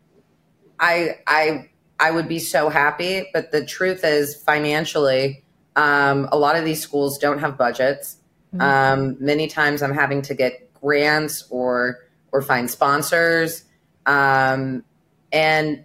i 0.80 1.18
i 1.26 1.68
i 2.00 2.10
would 2.10 2.28
be 2.28 2.38
so 2.38 2.68
happy 2.68 3.28
but 3.32 3.52
the 3.52 3.64
truth 3.64 4.04
is 4.04 4.34
financially 4.34 5.42
um, 5.76 6.28
a 6.30 6.38
lot 6.38 6.54
of 6.54 6.64
these 6.64 6.80
schools 6.80 7.18
don't 7.18 7.40
have 7.40 7.58
budgets 7.58 8.18
um, 8.60 9.16
many 9.18 9.48
times 9.48 9.82
i'm 9.82 9.94
having 9.94 10.22
to 10.22 10.34
get 10.34 10.72
grants 10.74 11.44
or 11.50 11.98
or 12.34 12.42
find 12.42 12.68
sponsors. 12.70 13.64
Um, 14.06 14.84
and 15.32 15.84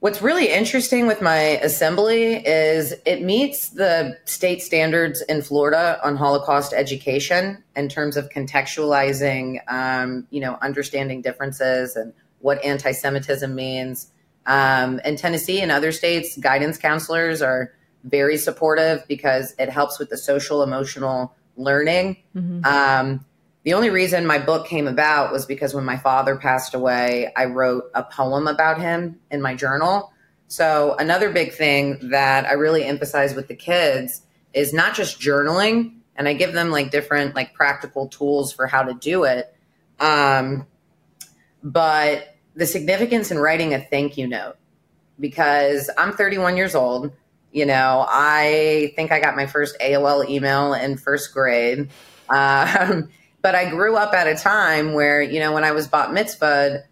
what's 0.00 0.20
really 0.20 0.52
interesting 0.52 1.06
with 1.06 1.22
my 1.22 1.38
assembly 1.62 2.34
is 2.44 2.92
it 3.06 3.22
meets 3.22 3.70
the 3.70 4.18
state 4.24 4.60
standards 4.60 5.22
in 5.22 5.40
Florida 5.40 5.98
on 6.04 6.16
Holocaust 6.16 6.74
education 6.74 7.62
in 7.76 7.88
terms 7.88 8.16
of 8.16 8.28
contextualizing, 8.28 9.60
um, 9.68 10.26
you 10.30 10.40
know, 10.40 10.58
understanding 10.60 11.22
differences 11.22 11.96
and 11.96 12.12
what 12.44 12.62
anti-Semitism 12.62 13.54
means. 13.54 14.10
Um, 14.44 15.00
in 15.02 15.16
Tennessee 15.16 15.62
and 15.62 15.72
other 15.72 15.92
states, 15.92 16.36
guidance 16.36 16.76
counselors 16.76 17.40
are 17.40 17.72
very 18.04 18.36
supportive 18.36 19.02
because 19.08 19.54
it 19.58 19.70
helps 19.70 19.98
with 19.98 20.10
the 20.10 20.18
social 20.18 20.62
emotional 20.62 21.34
learning. 21.56 22.18
Mm-hmm. 22.36 22.62
Um, 22.66 23.24
the 23.62 23.72
only 23.72 23.88
reason 23.88 24.26
my 24.26 24.38
book 24.38 24.66
came 24.66 24.86
about 24.86 25.32
was 25.32 25.46
because 25.46 25.72
when 25.72 25.86
my 25.86 25.96
father 25.96 26.36
passed 26.36 26.74
away, 26.74 27.32
I 27.34 27.46
wrote 27.46 27.84
a 27.94 28.02
poem 28.02 28.46
about 28.46 28.78
him 28.78 29.18
in 29.30 29.40
my 29.40 29.54
journal. 29.54 30.12
So, 30.46 30.96
another 30.98 31.32
big 31.32 31.54
thing 31.54 32.10
that 32.10 32.44
I 32.44 32.52
really 32.52 32.84
emphasize 32.84 33.34
with 33.34 33.48
the 33.48 33.56
kids 33.56 34.20
is 34.52 34.74
not 34.74 34.94
just 34.94 35.18
journaling, 35.18 35.94
and 36.14 36.28
I 36.28 36.34
give 36.34 36.52
them 36.52 36.70
like 36.70 36.90
different, 36.90 37.34
like 37.34 37.54
practical 37.54 38.06
tools 38.08 38.52
for 38.52 38.66
how 38.66 38.82
to 38.82 38.92
do 38.92 39.24
it, 39.24 39.56
um, 39.98 40.66
but 41.62 42.33
the 42.54 42.66
significance 42.66 43.30
in 43.30 43.38
writing 43.38 43.74
a 43.74 43.80
thank 43.80 44.16
you 44.16 44.26
note. 44.26 44.56
Because 45.18 45.90
I'm 45.96 46.12
31 46.12 46.56
years 46.56 46.74
old. 46.74 47.12
You 47.52 47.66
know, 47.66 48.04
I 48.08 48.92
think 48.96 49.12
I 49.12 49.20
got 49.20 49.36
my 49.36 49.46
first 49.46 49.78
AOL 49.80 50.28
email 50.28 50.74
in 50.74 50.96
first 50.96 51.32
grade. 51.32 51.88
Um, 52.28 53.10
but 53.42 53.54
I 53.54 53.70
grew 53.70 53.96
up 53.96 54.12
at 54.12 54.26
a 54.26 54.34
time 54.34 54.94
where, 54.94 55.22
you 55.22 55.38
know, 55.38 55.52
when 55.52 55.64
I 55.64 55.70
was 55.70 55.86
bat 55.86 56.10
mitzvahed, 56.10 56.82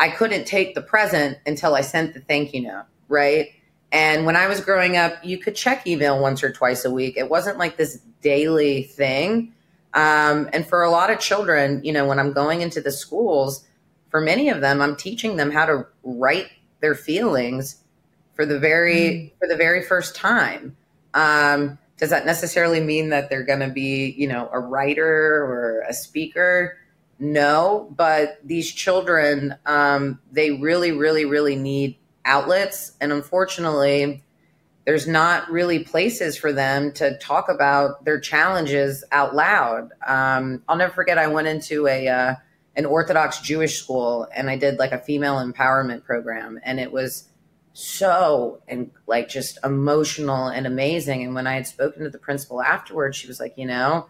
I 0.00 0.08
couldn't 0.08 0.46
take 0.46 0.74
the 0.74 0.82
present 0.82 1.38
until 1.46 1.74
I 1.74 1.82
sent 1.82 2.14
the 2.14 2.20
thank 2.20 2.54
you 2.54 2.62
note, 2.62 2.86
right? 3.08 3.50
And 3.90 4.26
when 4.26 4.36
I 4.36 4.46
was 4.48 4.60
growing 4.60 4.96
up, 4.96 5.24
you 5.24 5.38
could 5.38 5.54
check 5.54 5.86
email 5.86 6.20
once 6.20 6.42
or 6.42 6.52
twice 6.52 6.84
a 6.84 6.90
week. 6.90 7.16
It 7.16 7.30
wasn't 7.30 7.58
like 7.58 7.76
this 7.76 7.98
daily 8.20 8.82
thing. 8.82 9.54
Um, 9.94 10.48
and 10.52 10.66
for 10.66 10.82
a 10.82 10.90
lot 10.90 11.10
of 11.10 11.18
children, 11.18 11.82
you 11.84 11.92
know, 11.92 12.06
when 12.06 12.18
I'm 12.18 12.32
going 12.32 12.60
into 12.60 12.80
the 12.80 12.92
schools, 12.92 13.64
for 14.08 14.20
many 14.20 14.48
of 14.48 14.60
them, 14.60 14.80
I'm 14.80 14.96
teaching 14.96 15.36
them 15.36 15.50
how 15.50 15.66
to 15.66 15.86
write 16.02 16.48
their 16.80 16.94
feelings 16.94 17.82
for 18.34 18.46
the 18.46 18.58
very 18.58 18.96
mm. 18.96 19.32
for 19.38 19.48
the 19.48 19.56
very 19.56 19.82
first 19.82 20.14
time. 20.14 20.76
Um, 21.14 21.78
does 21.96 22.10
that 22.10 22.24
necessarily 22.24 22.80
mean 22.80 23.08
that 23.08 23.28
they're 23.28 23.42
going 23.42 23.60
to 23.60 23.68
be, 23.68 24.14
you 24.16 24.28
know, 24.28 24.48
a 24.52 24.60
writer 24.60 25.44
or 25.44 25.84
a 25.88 25.92
speaker? 25.92 26.78
No, 27.18 27.92
but 27.96 28.38
these 28.44 28.70
children, 28.72 29.56
um, 29.66 30.20
they 30.30 30.52
really, 30.52 30.92
really, 30.92 31.24
really 31.24 31.56
need 31.56 31.96
outlets. 32.24 32.92
And 33.00 33.12
unfortunately, 33.12 34.22
there's 34.84 35.08
not 35.08 35.50
really 35.50 35.80
places 35.80 36.38
for 36.38 36.52
them 36.52 36.92
to 36.92 37.18
talk 37.18 37.48
about 37.48 38.04
their 38.04 38.20
challenges 38.20 39.02
out 39.10 39.34
loud. 39.34 39.90
Um, 40.06 40.62
I'll 40.68 40.76
never 40.76 40.92
forget, 40.92 41.18
I 41.18 41.26
went 41.26 41.48
into 41.48 41.88
a, 41.88 42.06
uh, 42.06 42.34
an 42.78 42.86
Orthodox 42.86 43.40
Jewish 43.40 43.78
school 43.78 44.26
and 44.34 44.48
I 44.48 44.56
did 44.56 44.78
like 44.78 44.92
a 44.92 44.98
female 44.98 45.36
empowerment 45.36 46.04
program. 46.04 46.60
And 46.62 46.80
it 46.80 46.92
was, 46.92 47.28
so 47.72 48.60
and 48.66 48.90
like 49.06 49.28
just 49.28 49.58
emotional 49.64 50.46
and 50.46 50.66
amazing. 50.66 51.22
And 51.22 51.34
when 51.34 51.46
I 51.46 51.54
had 51.54 51.66
spoken 51.66 52.04
to 52.04 52.10
the 52.10 52.18
principal 52.18 52.62
afterwards, 52.62 53.16
she 53.16 53.26
was 53.26 53.38
like, 53.38 53.54
you 53.56 53.66
know, 53.66 54.06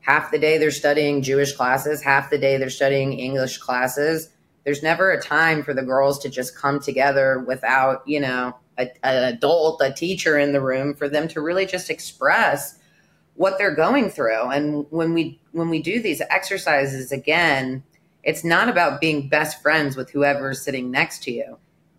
half 0.00 0.30
the 0.30 0.38
day 0.38 0.58
they're 0.58 0.70
studying 0.70 1.22
Jewish 1.22 1.52
classes, 1.52 2.02
half 2.02 2.30
the 2.30 2.38
day 2.38 2.56
they're 2.56 2.70
studying 2.70 3.18
English 3.18 3.58
classes. 3.58 4.30
There's 4.64 4.82
never 4.82 5.10
a 5.10 5.20
time 5.20 5.62
for 5.62 5.74
the 5.74 5.82
girls 5.82 6.18
to 6.20 6.28
just 6.28 6.56
come 6.56 6.80
together 6.80 7.44
without, 7.46 8.06
you 8.06 8.20
know, 8.20 8.56
an 8.76 8.90
adult, 9.02 9.80
a 9.82 9.92
teacher 9.92 10.38
in 10.38 10.52
the 10.52 10.60
room 10.60 10.94
for 10.94 11.08
them 11.08 11.28
to 11.28 11.40
really 11.40 11.66
just 11.66 11.90
express 11.90 12.78
what 13.34 13.58
they're 13.58 13.74
going 13.74 14.10
through. 14.10 14.50
And 14.50 14.86
when 14.90 15.14
we 15.14 15.40
when 15.52 15.68
we 15.68 15.82
do 15.82 16.00
these 16.00 16.20
exercises 16.30 17.12
again, 17.12 17.82
it's 18.24 18.44
not 18.44 18.68
about 18.68 19.00
being 19.00 19.28
best 19.28 19.62
friends 19.62 19.96
with 19.96 20.10
whoever's 20.10 20.62
sitting 20.62 20.90
next 20.90 21.22
to 21.22 21.30
you 21.30 21.58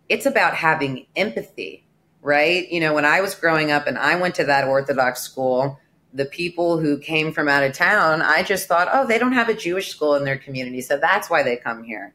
it's 0.10 0.26
about 0.26 0.54
having 0.56 1.08
empathy, 1.16 1.86
right? 2.22 2.70
You 2.70 2.80
know, 2.80 2.94
when 2.94 3.06
I 3.06 3.22
was 3.22 3.36
growing 3.36 3.72
up 3.72 3.88
and 3.88 3.98
I 3.98 4.20
went 4.20 4.36
to 4.36 4.46
that 4.46 4.68
Orthodox 4.68 5.22
school, 5.22 5.80
the 6.14 6.26
people 6.26 6.80
who 6.80 6.98
came 6.98 7.34
from 7.34 7.48
out 7.48 7.64
of 7.64 7.74
town, 7.74 8.22
I 8.22 8.44
just 8.44 8.68
thought, 8.68 8.88
oh, 8.92 9.06
they 9.06 9.18
don't 9.18 9.34
have 9.34 9.50
a 9.50 9.54
Jewish 9.54 9.90
school 9.90 10.16
in 10.16 10.24
their 10.24 10.38
community. 10.38 10.82
So 10.82 10.98
that's 10.98 11.30
why 11.30 11.44
they 11.44 11.58
come 11.58 11.84
here. 11.84 12.14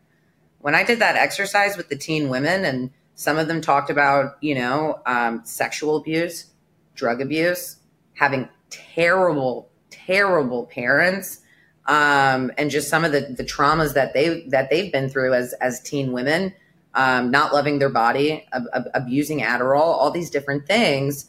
When 0.61 0.75
I 0.75 0.85
did 0.85 1.01
that 1.01 1.17
exercise 1.17 1.77
with 1.77 1.89
the 1.89 1.97
teen 1.97 2.29
women, 2.29 2.65
and 2.65 2.91
some 3.15 3.39
of 3.39 3.49
them 3.49 3.61
talked 3.61 3.91
about, 3.91 4.37
you 4.41 4.55
know, 4.55 5.01
um, 5.07 5.43
sexual 5.45 5.97
abuse, 5.97 6.47
drug 6.95 7.21
abuse, 7.21 7.77
having 8.15 8.49
terrible, 8.71 9.71
terrible 9.91 10.67
parents, 10.67 11.41
um, 11.87 12.53
and 12.59 12.71
just 12.71 12.89
some 12.89 13.05
of 13.05 13.13
the, 13.13 13.21
the 13.21 13.45
traumas 13.45 13.95
that 13.95 14.15
they 14.15 14.43
that 14.49 14.71
they've 14.71 14.93
been 14.93 15.09
through 15.09 15.35
as 15.35 15.53
as 15.55 15.81
teen 15.81 16.13
women 16.13 16.53
um, 16.95 17.31
not 17.31 17.53
loving 17.53 17.79
their 17.79 17.89
body, 17.89 18.47
ab- 18.53 18.69
ab- 18.73 18.91
abusing 18.95 19.41
Adderall, 19.41 19.81
all 19.81 20.11
these 20.11 20.31
different 20.31 20.67
things. 20.67 21.27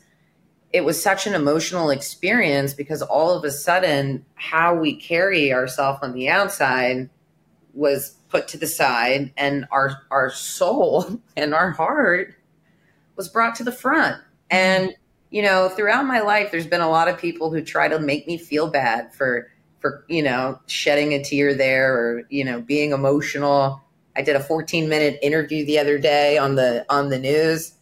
It 0.74 0.86
was 0.86 1.02
such 1.02 1.28
an 1.28 1.34
emotional 1.34 1.90
experience 1.90 2.74
because 2.74 3.02
all 3.02 3.38
of 3.38 3.44
a 3.44 3.52
sudden, 3.52 4.26
how 4.36 4.74
we 4.74 4.96
carry 4.96 5.54
ourselves 5.54 6.00
on 6.02 6.14
the 6.14 6.30
outside 6.30 7.10
was 7.74 8.16
put 8.30 8.48
to 8.50 8.58
the 8.58 8.68
side, 8.68 9.34
and 9.38 9.66
our 9.72 10.02
our 10.10 10.30
soul 10.30 11.22
and 11.38 11.54
our 11.54 11.72
heart 11.72 12.36
was 13.16 13.30
brought 13.30 13.56
to 13.56 13.64
the 13.64 13.72
front. 13.72 14.22
And 14.50 14.96
you 15.30 15.42
know, 15.42 15.70
throughout 15.70 16.06
my 16.06 16.20
life, 16.20 16.52
there's 16.52 16.68
been 16.68 16.82
a 16.82 16.90
lot 16.90 17.08
of 17.08 17.18
people 17.18 17.52
who 17.52 17.62
try 17.62 17.88
to 17.88 18.00
make 18.00 18.28
me 18.28 18.38
feel 18.38 18.70
bad 18.70 19.14
for 19.14 19.51
for 19.82 20.06
you 20.08 20.24
know 20.24 20.60
shedding 20.68 21.14
a 21.14 21.24
tear 21.24 21.54
there 21.54 21.94
or 21.94 22.24
you 22.30 22.46
know 22.46 22.62
being 22.62 22.92
emotional 22.92 23.82
I 24.16 24.22
did 24.22 24.36
a 24.36 24.44
14 24.44 24.90
minute 24.90 25.20
interview 25.22 25.66
the 25.66 25.80
other 25.80 25.98
day 25.98 26.38
on 26.38 26.56
the 26.56 26.86
on 26.90 27.10
the 27.10 27.20
news. 27.20 27.74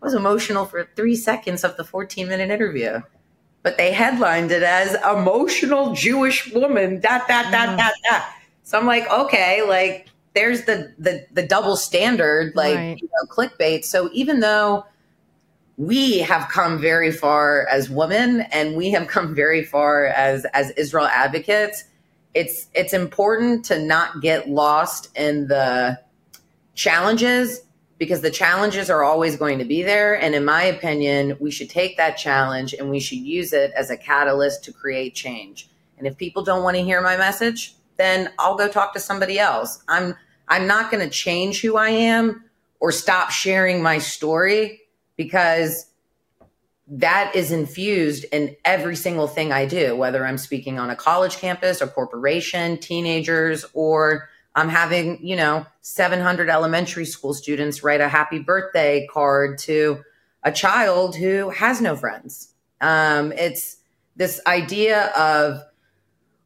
I 0.00 0.06
was 0.06 0.14
emotional 0.14 0.64
for 0.64 0.88
three 0.96 1.16
seconds 1.16 1.64
of 1.64 1.76
the 1.76 1.84
14 1.84 2.28
minute 2.28 2.50
interview, 2.50 3.00
but 3.62 3.76
they 3.76 3.92
headlined 3.92 4.50
it 4.50 4.62
as 4.62 4.94
"emotional 5.04 5.94
Jewish 5.94 6.52
woman." 6.52 7.00
Dot 7.00 7.28
dot 7.28 7.52
dot 7.52 7.70
mm. 7.70 7.76
dot 7.76 7.92
dot. 8.08 8.22
So 8.62 8.78
I'm 8.78 8.86
like, 8.86 9.10
okay, 9.10 9.62
like 9.62 10.08
there's 10.34 10.64
the 10.64 10.94
the 10.98 11.26
the 11.32 11.42
double 11.42 11.76
standard, 11.76 12.54
like 12.54 12.76
right. 12.76 12.98
you 13.00 13.08
know, 13.08 13.28
clickbait. 13.28 13.84
So 13.84 14.08
even 14.12 14.40
though 14.40 14.86
we 15.78 16.18
have 16.18 16.48
come 16.48 16.80
very 16.80 17.12
far 17.12 17.66
as 17.68 17.88
women, 17.88 18.40
and 18.52 18.76
we 18.76 18.90
have 18.90 19.06
come 19.06 19.32
very 19.32 19.64
far 19.64 20.06
as 20.06 20.44
as 20.46 20.72
Israel 20.72 21.06
advocates. 21.06 21.84
It's 22.34 22.66
it's 22.74 22.92
important 22.92 23.64
to 23.66 23.78
not 23.78 24.20
get 24.20 24.50
lost 24.50 25.16
in 25.16 25.46
the 25.46 25.98
challenges 26.74 27.60
because 27.96 28.20
the 28.22 28.30
challenges 28.30 28.90
are 28.90 29.04
always 29.04 29.36
going 29.36 29.58
to 29.60 29.64
be 29.64 29.84
there. 29.84 30.20
And 30.20 30.34
in 30.34 30.44
my 30.44 30.64
opinion 30.64 31.36
we 31.40 31.50
should 31.50 31.70
take 31.70 31.96
that 31.96 32.16
challenge 32.16 32.74
and 32.74 32.90
we 32.90 33.00
should 33.00 33.18
use 33.18 33.52
it 33.52 33.72
as 33.76 33.90
a 33.90 33.96
catalyst 33.96 34.64
to 34.64 34.72
create 34.72 35.14
change. 35.14 35.68
And 35.96 36.06
if 36.06 36.16
people 36.16 36.44
don't 36.44 36.62
want 36.62 36.76
to 36.76 36.82
hear 36.82 37.00
my 37.00 37.16
message 37.16 37.74
then 37.96 38.30
I'll 38.38 38.56
go 38.56 38.68
talk 38.68 38.94
to 38.94 39.00
somebody 39.00 39.38
else. 39.38 39.82
I'm 39.88 40.14
I'm 40.48 40.66
not 40.66 40.90
going 40.90 41.04
to 41.04 41.10
change 41.10 41.60
who 41.60 41.76
I 41.76 41.90
am 41.90 42.44
or 42.78 42.92
stop 42.92 43.30
sharing 43.30 43.82
my 43.82 43.98
story 43.98 44.80
because 45.18 45.86
that 46.86 47.36
is 47.36 47.52
infused 47.52 48.24
in 48.32 48.56
every 48.64 48.96
single 48.96 49.26
thing 49.26 49.52
I 49.52 49.66
do, 49.66 49.94
whether 49.94 50.24
I'm 50.24 50.38
speaking 50.38 50.78
on 50.78 50.88
a 50.88 50.96
college 50.96 51.36
campus 51.36 51.82
or 51.82 51.88
corporation, 51.88 52.78
teenagers, 52.78 53.66
or 53.74 54.30
I'm 54.54 54.70
having, 54.70 55.18
you 55.24 55.36
know, 55.36 55.66
700 55.82 56.48
elementary 56.48 57.04
school 57.04 57.34
students 57.34 57.82
write 57.82 58.00
a 58.00 58.08
happy 58.08 58.38
birthday 58.38 59.06
card 59.12 59.58
to 59.58 60.02
a 60.42 60.50
child 60.50 61.14
who 61.14 61.50
has 61.50 61.82
no 61.82 61.94
friends. 61.94 62.54
Um, 62.80 63.32
it's 63.32 63.76
this 64.16 64.40
idea 64.46 65.08
of 65.08 65.60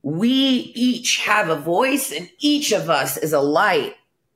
we 0.02 0.28
each 0.28 1.18
have 1.18 1.50
a 1.50 1.56
voice 1.56 2.10
and 2.10 2.28
each 2.40 2.72
of 2.72 2.90
us 2.90 3.16
is 3.16 3.32
a 3.32 3.40
light. 3.40 3.94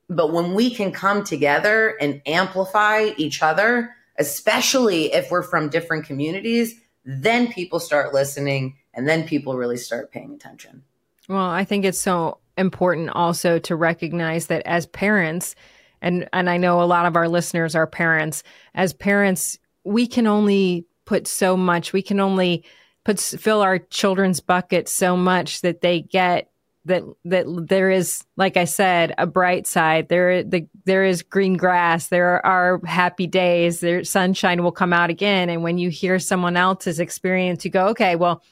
But 0.09 0.33
when 0.33 0.55
we 0.55 0.73
can 0.73 0.93
come 0.93 1.25
together 1.25 1.97
and 2.01 2.23
amplify 2.27 3.11
each 3.17 3.43
other, 3.43 3.96
especially 4.19 5.13
if 5.13 5.31
we're 5.31 5.43
from 5.43 5.69
different 5.69 6.07
communities, 6.07 6.75
then 7.05 7.53
people 7.53 7.81
start 7.81 8.13
listening 8.13 8.77
and 8.95 9.09
then 9.09 9.27
people 9.27 9.57
really 9.57 9.77
start 9.77 10.11
paying 10.11 10.33
attention. 10.33 10.83
Well, 11.29 11.39
I 11.39 11.65
think 11.65 11.85
it's 11.85 12.01
so 12.01 12.39
important 12.57 13.11
also 13.11 13.59
to 13.61 13.77
recognize 13.77 14.47
that 14.47 14.63
as 14.67 14.87
parents, 14.87 15.55
and, 16.01 16.29
and 16.33 16.49
I 16.49 16.57
know 16.57 16.83
a 16.83 16.85
lot 16.85 17.07
of 17.07 17.17
our 17.17 17.29
listeners 17.29 17.75
are 17.75 17.87
parents, 17.87 18.43
as 18.75 18.93
parents, 18.93 19.59
we 19.85 20.07
can 20.07 20.27
only 20.27 20.87
put 21.05 21.27
so 21.27 21.57
much, 21.57 21.93
we 21.93 22.03
can 22.03 22.21
only 22.21 22.65
put 23.05 23.21
fill 23.21 23.63
our 23.63 23.79
children's 23.79 24.41
bucket 24.41 24.89
so 24.89 25.17
much 25.17 25.61
that 25.61 25.81
they 25.81 26.01
get 26.01 26.51
that 26.87 27.03
that 27.25 27.47
there 27.69 27.91
is 27.91 28.25
like 28.37 28.57
i 28.57 28.65
said 28.65 29.15
a 29.19 29.27
bright 29.27 29.67
side. 29.67 30.09
There 30.09 30.43
the, 30.43 30.67
there 30.85 31.05
is 31.05 31.23
green 31.23 31.57
grass. 31.57 32.09
There 32.09 32.45
are 32.47 32.81
happy 32.85 33.27
days. 33.27 33.81
There 33.81 34.05
sunshine 34.05 34.63
will 34.63 34.73
come 34.73 34.93
out 34.93 35.11
again. 35.11 35.51
And 35.51 35.63
when 35.63 35.79
you 35.79 35.91
hear 35.91 36.19
someone 36.19 36.57
else's 36.57 37.01
experience 37.01 37.65
you 37.65 37.71
go 37.71 37.89
okay 37.89 38.17
well 38.17 38.43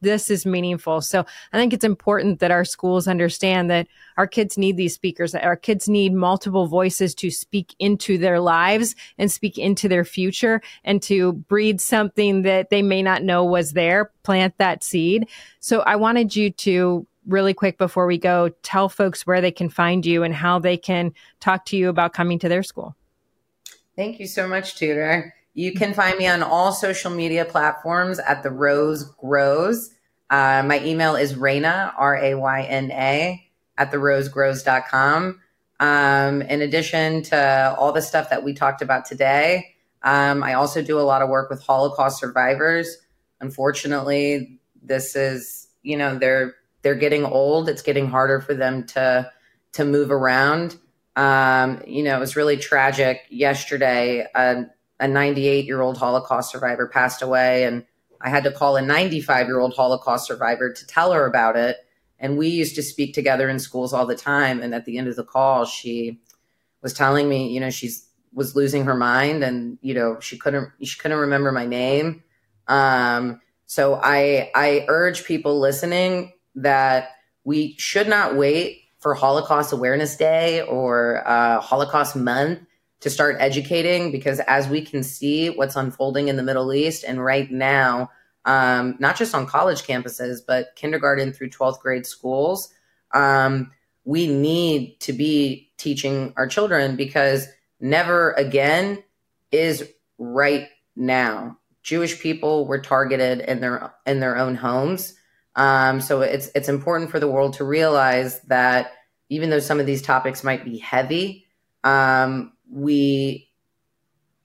this 0.00 0.30
is 0.30 0.46
meaningful. 0.46 1.00
So 1.00 1.24
I 1.52 1.58
think 1.58 1.72
it's 1.72 1.84
important 1.84 2.40
that 2.40 2.50
our 2.50 2.64
schools 2.64 3.06
understand 3.06 3.70
that 3.70 3.86
our 4.16 4.26
kids 4.26 4.56
need 4.56 4.76
these 4.76 4.94
speakers, 4.94 5.32
that 5.32 5.44
our 5.44 5.56
kids 5.56 5.88
need 5.88 6.12
multiple 6.12 6.66
voices 6.66 7.14
to 7.16 7.30
speak 7.30 7.74
into 7.78 8.18
their 8.18 8.40
lives 8.40 8.94
and 9.18 9.30
speak 9.30 9.58
into 9.58 9.88
their 9.88 10.04
future 10.04 10.62
and 10.84 11.02
to 11.02 11.32
breed 11.32 11.80
something 11.80 12.42
that 12.42 12.70
they 12.70 12.82
may 12.82 13.02
not 13.02 13.22
know 13.22 13.44
was 13.44 13.72
there, 13.72 14.10
plant 14.22 14.56
that 14.58 14.82
seed. 14.82 15.28
So 15.60 15.80
I 15.80 15.96
wanted 15.96 16.34
you 16.34 16.50
to 16.50 17.06
really 17.26 17.54
quick 17.54 17.78
before 17.78 18.06
we 18.06 18.18
go, 18.18 18.50
tell 18.62 18.88
folks 18.88 19.26
where 19.26 19.40
they 19.40 19.50
can 19.50 19.68
find 19.68 20.04
you 20.06 20.22
and 20.22 20.34
how 20.34 20.58
they 20.58 20.76
can 20.76 21.12
talk 21.38 21.64
to 21.66 21.76
you 21.76 21.88
about 21.88 22.12
coming 22.12 22.38
to 22.38 22.48
their 22.48 22.62
school. 22.62 22.96
Thank 23.96 24.18
you 24.20 24.26
so 24.26 24.48
much, 24.48 24.76
Tudor. 24.76 25.34
You 25.54 25.72
can 25.72 25.94
find 25.94 26.16
me 26.16 26.26
on 26.26 26.42
all 26.42 26.72
social 26.72 27.10
media 27.10 27.44
platforms 27.44 28.18
at 28.18 28.42
The 28.42 28.50
Rose 28.50 29.04
Grows. 29.04 29.90
Uh, 30.30 30.62
my 30.64 30.82
email 30.84 31.16
is 31.16 31.34
Rayna, 31.34 31.92
R 31.98 32.16
A 32.16 32.34
Y 32.36 32.62
N 32.62 32.90
A, 32.92 33.44
at 33.76 33.90
therosegrows.com. 33.90 35.40
Um, 35.80 36.42
in 36.42 36.62
addition 36.62 37.22
to 37.24 37.74
all 37.78 37.92
the 37.92 38.02
stuff 38.02 38.30
that 38.30 38.44
we 38.44 38.54
talked 38.54 38.80
about 38.80 39.06
today, 39.06 39.74
um, 40.02 40.42
I 40.42 40.54
also 40.54 40.82
do 40.82 40.98
a 40.98 41.02
lot 41.02 41.20
of 41.20 41.28
work 41.28 41.50
with 41.50 41.62
Holocaust 41.62 42.20
survivors. 42.20 42.98
Unfortunately, 43.40 44.60
this 44.82 45.16
is, 45.16 45.68
you 45.82 45.96
know, 45.96 46.16
they're 46.16 46.54
they're 46.82 46.94
getting 46.94 47.24
old. 47.24 47.68
It's 47.68 47.82
getting 47.82 48.08
harder 48.08 48.40
for 48.40 48.54
them 48.54 48.84
to 48.88 49.30
to 49.72 49.84
move 49.84 50.10
around. 50.10 50.76
Um, 51.16 51.82
you 51.86 52.02
know, 52.02 52.16
it 52.16 52.20
was 52.20 52.36
really 52.36 52.56
tragic 52.56 53.22
yesterday. 53.28 54.26
A, 54.34 54.66
a 54.98 55.08
98 55.08 55.64
year 55.64 55.80
old 55.80 55.98
Holocaust 55.98 56.50
survivor 56.52 56.86
passed 56.88 57.22
away, 57.22 57.64
and 57.64 57.84
I 58.20 58.28
had 58.30 58.44
to 58.44 58.52
call 58.52 58.76
a 58.76 58.82
95 58.82 59.46
year 59.46 59.60
old 59.60 59.74
Holocaust 59.74 60.26
survivor 60.26 60.72
to 60.72 60.86
tell 60.86 61.12
her 61.12 61.26
about 61.26 61.56
it. 61.56 61.76
And 62.18 62.36
we 62.36 62.48
used 62.48 62.74
to 62.74 62.82
speak 62.82 63.14
together 63.14 63.48
in 63.48 63.58
schools 63.58 63.94
all 63.94 64.06
the 64.06 64.14
time. 64.14 64.60
And 64.62 64.74
at 64.74 64.84
the 64.84 64.98
end 64.98 65.08
of 65.08 65.16
the 65.16 65.24
call, 65.24 65.64
she 65.64 66.20
was 66.82 66.92
telling 66.92 67.28
me, 67.28 67.48
you 67.48 67.60
know, 67.60 67.70
she's 67.70 68.06
was 68.32 68.54
losing 68.54 68.84
her 68.84 68.94
mind, 68.94 69.42
and 69.42 69.78
you 69.82 69.94
know, 69.94 70.20
she 70.20 70.38
couldn't 70.38 70.70
she 70.82 70.98
couldn't 70.98 71.18
remember 71.18 71.52
my 71.52 71.66
name. 71.66 72.22
Um, 72.68 73.40
so 73.66 74.00
I 74.02 74.50
I 74.54 74.84
urge 74.88 75.24
people 75.24 75.58
listening 75.58 76.32
that 76.54 77.10
we 77.44 77.74
should 77.78 78.08
not 78.08 78.36
wait 78.36 78.82
for 78.98 79.14
Holocaust 79.14 79.72
Awareness 79.72 80.16
Day 80.16 80.62
or 80.62 81.26
uh, 81.26 81.60
Holocaust 81.60 82.16
Month 82.16 82.60
to 83.00 83.08
start 83.08 83.36
educating 83.40 84.12
because 84.12 84.40
as 84.40 84.68
we 84.68 84.82
can 84.82 85.02
see 85.02 85.48
what's 85.48 85.76
unfolding 85.76 86.28
in 86.28 86.36
the 86.36 86.42
Middle 86.42 86.72
East 86.72 87.04
and 87.04 87.24
right 87.24 87.50
now, 87.50 88.10
um, 88.44 88.96
not 88.98 89.16
just 89.16 89.34
on 89.34 89.46
college 89.46 89.82
campuses, 89.82 90.40
but 90.46 90.68
kindergarten 90.76 91.32
through 91.32 91.50
12th 91.50 91.80
grade 91.80 92.06
schools, 92.06 92.72
um, 93.12 93.70
we 94.04 94.26
need 94.26 94.98
to 95.00 95.12
be 95.12 95.70
teaching 95.76 96.32
our 96.36 96.46
children 96.46 96.96
because 96.96 97.48
never 97.80 98.32
again 98.32 99.02
is 99.50 99.88
right 100.18 100.68
now. 100.94 101.56
Jewish 101.82 102.20
people 102.20 102.66
were 102.66 102.78
targeted 102.78 103.40
in 103.40 103.60
their 103.60 103.94
in 104.06 104.20
their 104.20 104.36
own 104.36 104.54
homes. 104.54 105.14
Um, 105.60 106.00
so 106.00 106.22
it's 106.22 106.50
it's 106.54 106.70
important 106.70 107.10
for 107.10 107.20
the 107.20 107.28
world 107.28 107.52
to 107.54 107.64
realize 107.64 108.40
that 108.44 108.92
even 109.28 109.50
though 109.50 109.58
some 109.58 109.78
of 109.78 109.84
these 109.84 110.00
topics 110.00 110.42
might 110.42 110.64
be 110.64 110.78
heavy, 110.78 111.46
um, 111.84 112.54
we 112.72 113.50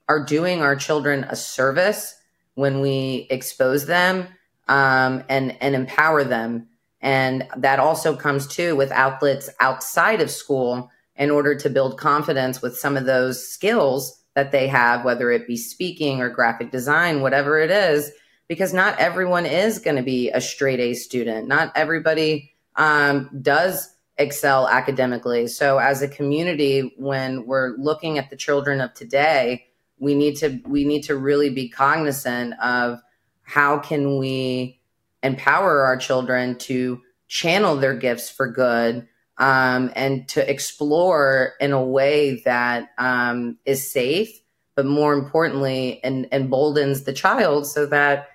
are 0.09 0.26
doing 0.26 0.61
our 0.61 0.76
children 0.76 1.24
a 1.24 1.38
service 1.38 2.13
when 2.55 2.82
we 2.82 3.28
expose 3.30 3.86
them 3.86 4.28
um, 4.68 5.24
and 5.30 5.55
and 5.61 5.74
empower 5.74 6.26
them. 6.26 6.68
And 6.99 7.47
that 7.55 7.80
also 7.80 8.18
comes 8.18 8.45
too 8.45 8.76
with 8.76 8.91
outlets 8.91 9.49
outside 9.61 10.20
of 10.20 10.30
school 10.30 10.91
in 11.16 11.32
order 11.32 11.55
to 11.55 11.70
build 11.70 11.97
confidence 11.97 12.61
with 12.61 12.78
some 12.78 12.97
of 12.97 13.05
those 13.05 13.47
skills 13.47 14.22
that 14.34 14.51
they 14.51 14.68
have 14.68 15.05
whether 15.05 15.32
it 15.32 15.47
be 15.47 15.55
speaking 15.55 16.20
or 16.20 16.30
graphic 16.30 16.72
design 16.72 17.22
whatever 17.22 17.57
it 17.57 17.72
is 17.72 18.11
because 18.47 18.73
not 18.73 18.97
everyone 18.99 19.45
is 19.45 19.79
going 19.79 19.95
to 19.95 20.03
be 20.03 20.29
a 20.31 20.41
straight 20.41 20.79
a 20.79 20.93
student 20.93 21.47
not 21.47 21.71
everybody 21.75 22.51
um, 22.75 23.29
does 23.41 23.95
excel 24.17 24.67
academically. 24.67 25.47
So 25.47 25.77
as 25.77 26.01
a 26.01 26.07
community, 26.07 26.93
when 26.97 27.45
we're 27.45 27.75
looking 27.77 28.17
at 28.17 28.29
the 28.29 28.35
children 28.35 28.81
of 28.81 28.93
today, 28.93 29.67
we 29.97 30.15
need 30.15 30.35
to 30.37 30.59
we 30.65 30.83
need 30.83 31.03
to 31.03 31.15
really 31.15 31.49
be 31.49 31.69
cognizant 31.69 32.53
of 32.59 32.99
how 33.43 33.79
can 33.79 34.17
we 34.17 34.79
empower 35.23 35.81
our 35.81 35.97
children 35.97 36.57
to 36.57 37.01
channel 37.27 37.75
their 37.75 37.95
gifts 37.95 38.29
for 38.29 38.47
good 38.47 39.07
um, 39.37 39.91
and 39.95 40.27
to 40.29 40.49
explore 40.49 41.53
in 41.59 41.71
a 41.71 41.83
way 41.83 42.41
that 42.45 42.89
um, 42.97 43.57
is 43.65 43.91
safe, 43.91 44.29
but 44.75 44.85
more 44.85 45.13
importantly, 45.13 46.01
and 46.03 46.27
emboldens 46.31 47.03
the 47.03 47.13
child 47.13 47.65
so 47.65 47.85
that 47.85 48.27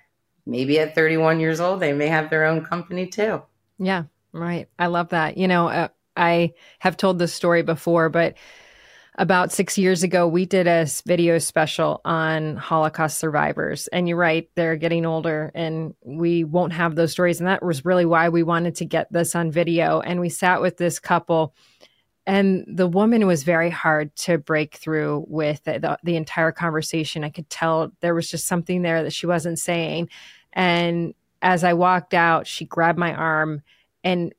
maybe 0.45 0.79
at 0.79 0.95
31 0.95 1.39
years 1.39 1.59
old 1.59 1.79
they 1.79 1.93
may 1.93 2.07
have 2.07 2.29
their 2.29 2.45
own 2.45 2.63
company 2.63 3.07
too. 3.07 3.41
Yeah, 3.77 4.03
Right. 4.33 4.69
I 4.79 4.87
love 4.87 5.09
that. 5.09 5.37
You 5.37 5.47
know, 5.47 5.67
uh, 5.67 5.87
I 6.15 6.53
have 6.79 6.97
told 6.97 7.19
this 7.19 7.33
story 7.33 7.63
before, 7.63 8.09
but 8.09 8.35
about 9.15 9.51
six 9.51 9.77
years 9.77 10.03
ago, 10.03 10.25
we 10.27 10.45
did 10.45 10.67
a 10.67 10.87
video 11.05 11.37
special 11.37 11.99
on 12.05 12.55
Holocaust 12.55 13.17
survivors. 13.17 13.87
And 13.87 14.07
you're 14.07 14.17
right, 14.17 14.49
they're 14.55 14.77
getting 14.77 15.05
older 15.05 15.51
and 15.53 15.93
we 16.03 16.45
won't 16.45 16.73
have 16.73 16.95
those 16.95 17.11
stories. 17.11 17.39
And 17.39 17.47
that 17.47 17.63
was 17.63 17.83
really 17.83 18.05
why 18.05 18.29
we 18.29 18.41
wanted 18.41 18.75
to 18.75 18.85
get 18.85 19.11
this 19.11 19.35
on 19.35 19.51
video. 19.51 19.99
And 19.99 20.21
we 20.21 20.29
sat 20.29 20.61
with 20.61 20.77
this 20.77 20.97
couple, 20.97 21.53
and 22.27 22.65
the 22.67 22.87
woman 22.87 23.25
was 23.25 23.43
very 23.43 23.69
hard 23.69 24.15
to 24.17 24.37
break 24.37 24.75
through 24.75 25.25
with 25.27 25.63
the, 25.63 25.97
the, 26.03 26.15
entire 26.15 26.51
conversation. 26.51 27.23
I 27.23 27.29
could 27.29 27.49
tell 27.49 27.91
there 28.01 28.13
was 28.13 28.29
just 28.29 28.47
something 28.47 28.83
there 28.83 29.03
that 29.03 29.13
she 29.13 29.25
wasn't 29.25 29.57
saying. 29.57 30.09
And 30.53 31.15
as 31.41 31.63
I 31.63 31.73
walked 31.73 32.13
out, 32.13 32.45
she 32.45 32.65
grabbed 32.65 32.99
my 32.99 33.13
arm 33.13 33.63
and 34.03 34.33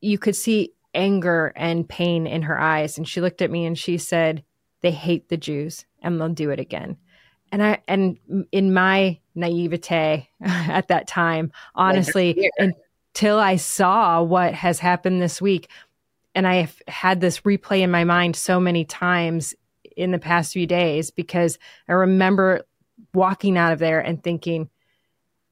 you 0.00 0.18
could 0.18 0.36
see 0.36 0.74
anger 0.94 1.52
and 1.56 1.88
pain 1.88 2.26
in 2.26 2.42
her 2.42 2.58
eyes. 2.58 2.98
And 2.98 3.08
she 3.08 3.20
looked 3.20 3.42
at 3.42 3.50
me 3.50 3.66
and 3.66 3.76
she 3.76 3.98
said, 3.98 4.44
They 4.80 4.92
hate 4.92 5.28
the 5.28 5.36
Jews 5.36 5.86
and 6.00 6.20
they'll 6.20 6.28
do 6.28 6.50
it 6.50 6.60
again. 6.60 6.98
And 7.50 7.62
I, 7.62 7.82
and 7.88 8.18
in 8.52 8.72
my 8.72 9.18
naivete 9.34 10.28
at 10.40 10.88
that 10.88 11.08
time, 11.08 11.50
honestly, 11.74 12.50
until 12.58 13.38
I 13.38 13.56
saw 13.56 14.22
what 14.22 14.54
has 14.54 14.78
happened 14.78 15.22
this 15.22 15.40
week, 15.40 15.68
and 16.38 16.46
I 16.46 16.54
have 16.58 16.80
had 16.86 17.20
this 17.20 17.40
replay 17.40 17.80
in 17.80 17.90
my 17.90 18.04
mind 18.04 18.36
so 18.36 18.60
many 18.60 18.84
times 18.84 19.56
in 19.96 20.12
the 20.12 20.20
past 20.20 20.52
few 20.52 20.68
days 20.68 21.10
because 21.10 21.58
I 21.88 21.94
remember 21.94 22.62
walking 23.12 23.58
out 23.58 23.72
of 23.72 23.80
there 23.80 23.98
and 23.98 24.22
thinking, 24.22 24.70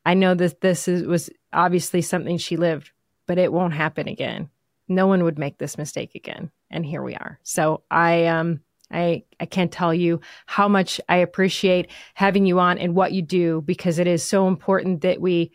I 0.05 0.15
know 0.15 0.35
that 0.35 0.61
this 0.61 0.87
is, 0.87 1.03
was 1.03 1.29
obviously 1.53 2.03
something 2.03 2.39
she 2.39 2.57
lived, 2.57 2.93
but 3.27 3.37
it 3.37 3.53
won't 3.53 3.75
happen 3.75 4.07
again. 4.07 4.49
No 4.87 5.09
one 5.09 5.25
would 5.25 5.41
make 5.41 5.59
this 5.59 5.77
mistake 5.77 6.15
again. 6.15 6.53
And 6.71 6.87
here 6.87 7.03
we 7.03 7.17
are. 7.17 7.41
So 7.43 7.83
I 7.91 8.27
um 8.27 8.61
I 8.89 9.25
I 9.41 9.47
can't 9.47 9.73
tell 9.73 9.93
you 9.93 10.21
how 10.47 10.69
much 10.69 11.01
I 11.09 11.17
appreciate 11.17 11.91
having 12.15 12.47
you 12.47 12.61
on 12.61 12.79
and 12.79 12.95
what 12.95 13.11
you 13.11 13.23
do 13.23 13.61
because 13.61 13.99
it 13.99 14.07
is 14.07 14.23
so 14.23 14.47
important 14.47 15.01
that 15.01 15.21
we 15.21 15.51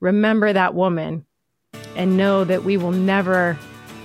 remember 0.00 0.54
that 0.54 0.74
woman 0.74 1.26
and 1.96 2.16
know 2.16 2.44
that 2.44 2.64
we 2.64 2.78
will 2.78 2.92
never 2.92 3.58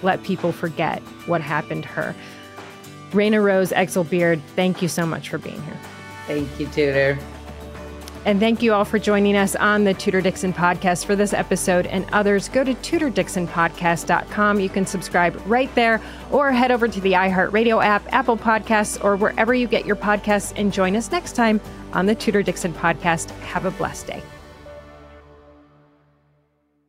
let 0.03 0.23
people 0.23 0.51
forget 0.51 1.01
what 1.25 1.41
happened 1.41 1.83
to 1.83 1.89
her. 1.89 2.15
Rayna 3.11 3.43
Rose 3.43 3.71
Exelbierd, 3.71 4.41
thank 4.55 4.81
you 4.81 4.87
so 4.87 5.05
much 5.05 5.29
for 5.29 5.37
being 5.37 5.61
here. 5.63 5.77
Thank 6.27 6.59
you, 6.59 6.67
Tudor. 6.67 7.17
And 8.25 8.39
thank 8.39 8.61
you 8.61 8.73
all 8.73 8.85
for 8.85 8.99
joining 8.99 9.37
us 9.37 9.55
on 9.55 9.85
the 9.85 9.93
Tudor 9.93 10.21
Dixon 10.21 10.53
podcast 10.53 11.05
for 11.05 11.15
this 11.15 11.33
episode 11.33 11.87
and 11.87 12.05
others. 12.11 12.49
Go 12.49 12.63
to 12.63 12.73
tudordixonpodcast.com. 12.73 14.59
You 14.59 14.69
can 14.69 14.85
subscribe 14.85 15.41
right 15.45 15.73
there 15.73 16.01
or 16.29 16.51
head 16.51 16.69
over 16.71 16.87
to 16.87 17.01
the 17.01 17.13
iHeartRadio 17.13 17.83
app, 17.83 18.03
Apple 18.13 18.37
Podcasts, 18.37 19.03
or 19.03 19.15
wherever 19.15 19.53
you 19.53 19.67
get 19.67 19.85
your 19.85 19.95
podcasts 19.95 20.53
and 20.57 20.73
join 20.73 20.95
us 20.95 21.11
next 21.11 21.33
time 21.33 21.61
on 21.93 22.05
the 22.05 22.15
Tudor 22.15 22.43
Dixon 22.43 22.73
podcast. 22.73 23.31
Have 23.39 23.65
a 23.65 23.71
blessed 23.71 24.07
day. 24.07 24.21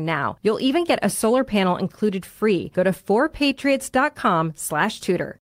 now. 0.00 0.38
You'll 0.42 0.60
even 0.60 0.84
get 0.84 0.98
a 1.02 1.10
solar 1.10 1.44
panel 1.44 1.76
included 1.76 2.24
free. 2.24 2.70
Go 2.70 2.82
to 2.82 2.92
4patriots.com 2.92 4.52
slash 4.56 5.00
tudor. 5.00 5.41